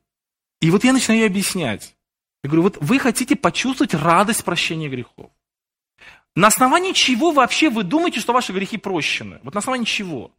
[0.62, 1.95] И вот я начинаю ей объяснять.
[2.43, 5.32] Я говорю, вот вы хотите почувствовать радость прощения грехов.
[6.36, 9.39] На основании чего вообще вы думаете, что ваши грехи прощены?
[9.43, 10.32] Вот на основании чего?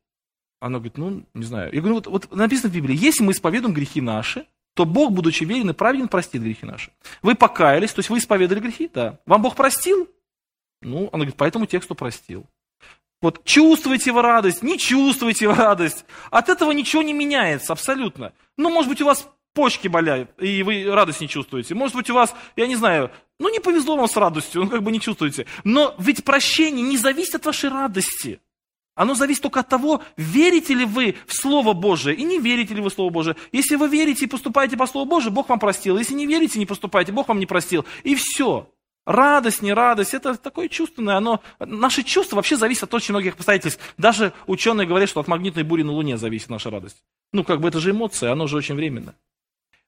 [0.61, 1.73] Она говорит, ну, не знаю.
[1.73, 5.43] Я говорю, вот, вот написано в Библии, если мы исповедуем грехи наши, то Бог, будучи
[5.45, 6.93] верен и праведен, простит грехи наши.
[7.23, 8.89] Вы покаялись, то есть вы исповедали грехи?
[8.93, 9.19] Да.
[9.27, 10.09] Вам Бог простил?
[10.83, 12.47] Ну, она говорит, по этому тексту простил.
[13.21, 16.05] Вот чувствуете вы радость, не чувствуете вы радость.
[16.31, 18.33] От этого ничего не меняется абсолютно.
[18.57, 21.75] Ну, может быть, у вас почки болят, и вы радость не чувствуете.
[21.75, 24.83] Может быть, у вас, я не знаю, ну не повезло вам с радостью, ну как
[24.83, 25.47] бы не чувствуете.
[25.65, 28.41] Но ведь прощение не зависит от вашей радости.
[28.95, 32.81] Оно зависит только от того, верите ли вы в Слово Божие и не верите ли
[32.81, 33.37] вы в Слово Божие.
[33.53, 35.97] Если вы верите и поступаете по Слову Божию, Бог вам простил.
[35.99, 37.87] Если не верите, не поступаете, Бог вам не простил.
[38.03, 38.69] И все.
[39.07, 43.81] Радость, не радость, это такое чувственное, оно, наши чувства вообще зависят от очень многих обстоятельств.
[43.97, 47.03] Даже ученые говорят, что от магнитной бури на Луне зависит наша радость.
[47.33, 49.15] Ну, как бы это же эмоция, оно же очень временно.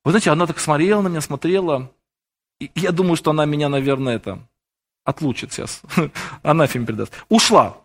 [0.05, 1.93] Вы знаете, она так смотрела на меня, смотрела.
[2.59, 4.47] И я думаю, что она меня, наверное, это
[5.05, 5.83] отлучит сейчас.
[6.43, 7.13] Анафем передаст.
[7.29, 7.79] Ушла.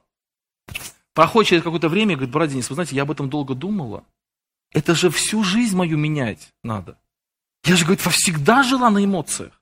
[1.14, 4.04] Проходит через какое-то время говорит, брат Денис, вы знаете, я об этом долго думала.
[4.72, 6.98] Это же всю жизнь мою менять надо.
[7.64, 9.62] Я же, говорит, всегда жила на эмоциях.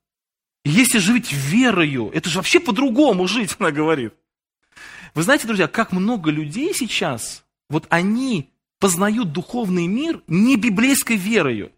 [0.65, 4.13] И если жить верою, это же вообще по-другому жить, она говорит.
[5.13, 11.71] Вы знаете, друзья, как много людей сейчас, вот они познают духовный мир не библейской верою.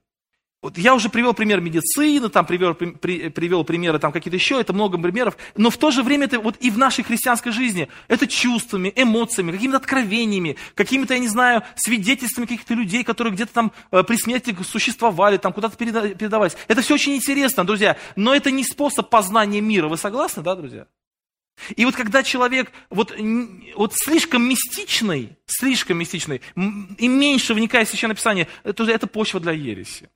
[0.66, 4.74] Вот я уже привел пример медицины, там привел, при, привел примеры там какие-то еще, это
[4.74, 8.26] много примеров, но в то же время это вот и в нашей христианской жизни, это
[8.26, 14.02] чувствами, эмоциями, какими-то откровениями, какими-то, я не знаю, свидетельствами каких-то людей, которые где-то там э,
[14.02, 16.58] при смерти существовали, там куда-то передавать.
[16.68, 19.88] Это все очень интересно, друзья, но это не способ познания мира.
[19.88, 20.88] Вы согласны, да, друзья?
[21.76, 23.16] И вот когда человек вот,
[23.76, 29.52] вот слишком мистичный, слишком мистичный, и меньше вникает в Священное Писание, это, это почва для
[29.52, 30.10] ереси.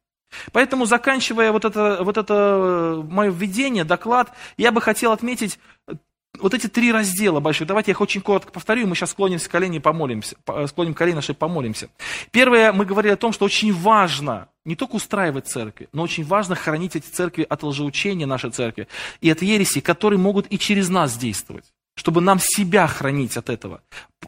[0.52, 5.94] Поэтому, заканчивая вот это, вот это э, мое введение, доклад, я бы хотел отметить э,
[6.40, 7.68] вот эти три раздела больших.
[7.68, 11.16] Давайте я их очень коротко повторю, мы сейчас склоним колени и помолимся, э, склоним колени
[11.16, 11.90] наши и помолимся.
[12.32, 16.56] Первое, мы говорили о том, что очень важно не только устраивать церкви, но очень важно
[16.56, 18.88] хранить эти церкви от лжеучения нашей церкви
[19.22, 21.66] и от ереси, которые могут и через нас действовать
[21.96, 23.82] чтобы нам себя хранить от этого.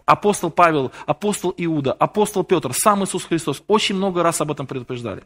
[0.06, 5.24] Апостол Павел, апостол Иуда, апостол Петр, сам Иисус Христос очень много раз об этом предупреждали.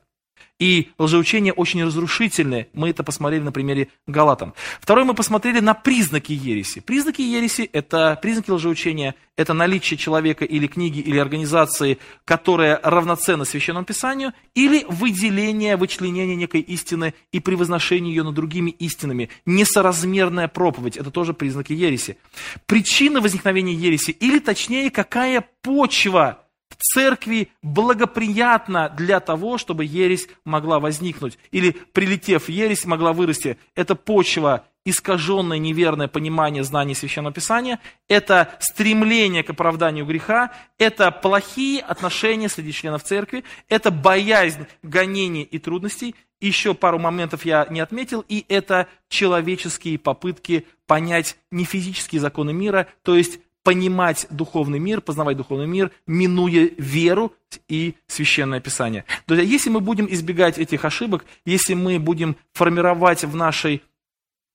[0.57, 2.69] И лжеучения очень разрушительные.
[2.73, 4.53] Мы это посмотрели на примере Галатам.
[4.79, 6.79] Второе, мы посмотрели на признаки ереси.
[6.79, 13.85] Признаки ереси– это признаки лжеучения, это наличие человека или книги, или организации, которая равноценна Священному
[13.85, 19.29] Писанию, или выделение, вычленение некой истины и превозношение ее над другими истинами.
[19.45, 22.17] Несоразмерная проповедь– это тоже признаки ереси.
[22.65, 30.79] Причина возникновения ереси, или точнее, какая почва– в церкви благоприятно для того, чтобы ересь могла
[30.79, 31.37] возникнуть.
[31.51, 33.57] Или, прилетев ересь, могла вырасти.
[33.75, 41.81] Это почва, искаженное неверное понимание знаний Священного Писания, это стремление к оправданию греха, это плохие
[41.81, 46.15] отношения среди членов церкви, это боязнь гонений и трудностей.
[46.39, 52.87] Еще пару моментов я не отметил, и это человеческие попытки понять не физические законы мира,
[53.03, 57.33] то есть понимать духовный мир, познавать духовный мир, минуя веру
[57.67, 59.05] и священное писание.
[59.25, 63.81] Друзья, если мы будем избегать этих ошибок, если мы будем формировать в, нашей,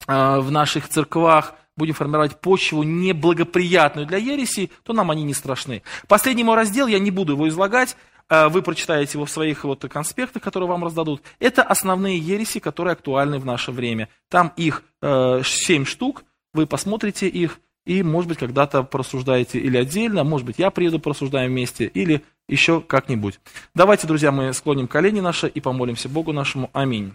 [0.06, 5.82] а, в наших церквах, будем формировать почву неблагоприятную для ереси, то нам они не страшны.
[6.06, 7.96] Последний мой раздел, я не буду его излагать,
[8.28, 11.20] а, вы прочитаете его в своих вот конспектах, которые вам раздадут.
[11.40, 14.08] Это основные ереси, которые актуальны в наше время.
[14.28, 16.22] Там их э, 7 штук,
[16.54, 21.51] вы посмотрите их, и, может быть, когда-то просуждаете или отдельно, может быть, я приеду, просуждаем
[21.51, 23.41] вместе, или еще как-нибудь.
[23.74, 26.70] Давайте, друзья, мы склоним колени наши и помолимся Богу нашему.
[26.72, 27.12] Аминь.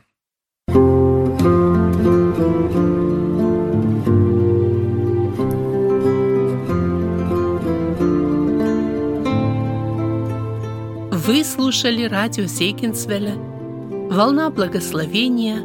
[11.11, 15.61] Вы слушали радио Сейкинсвелля «Волна благословения»,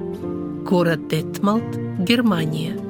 [0.64, 2.76] город Детмалт, Германия–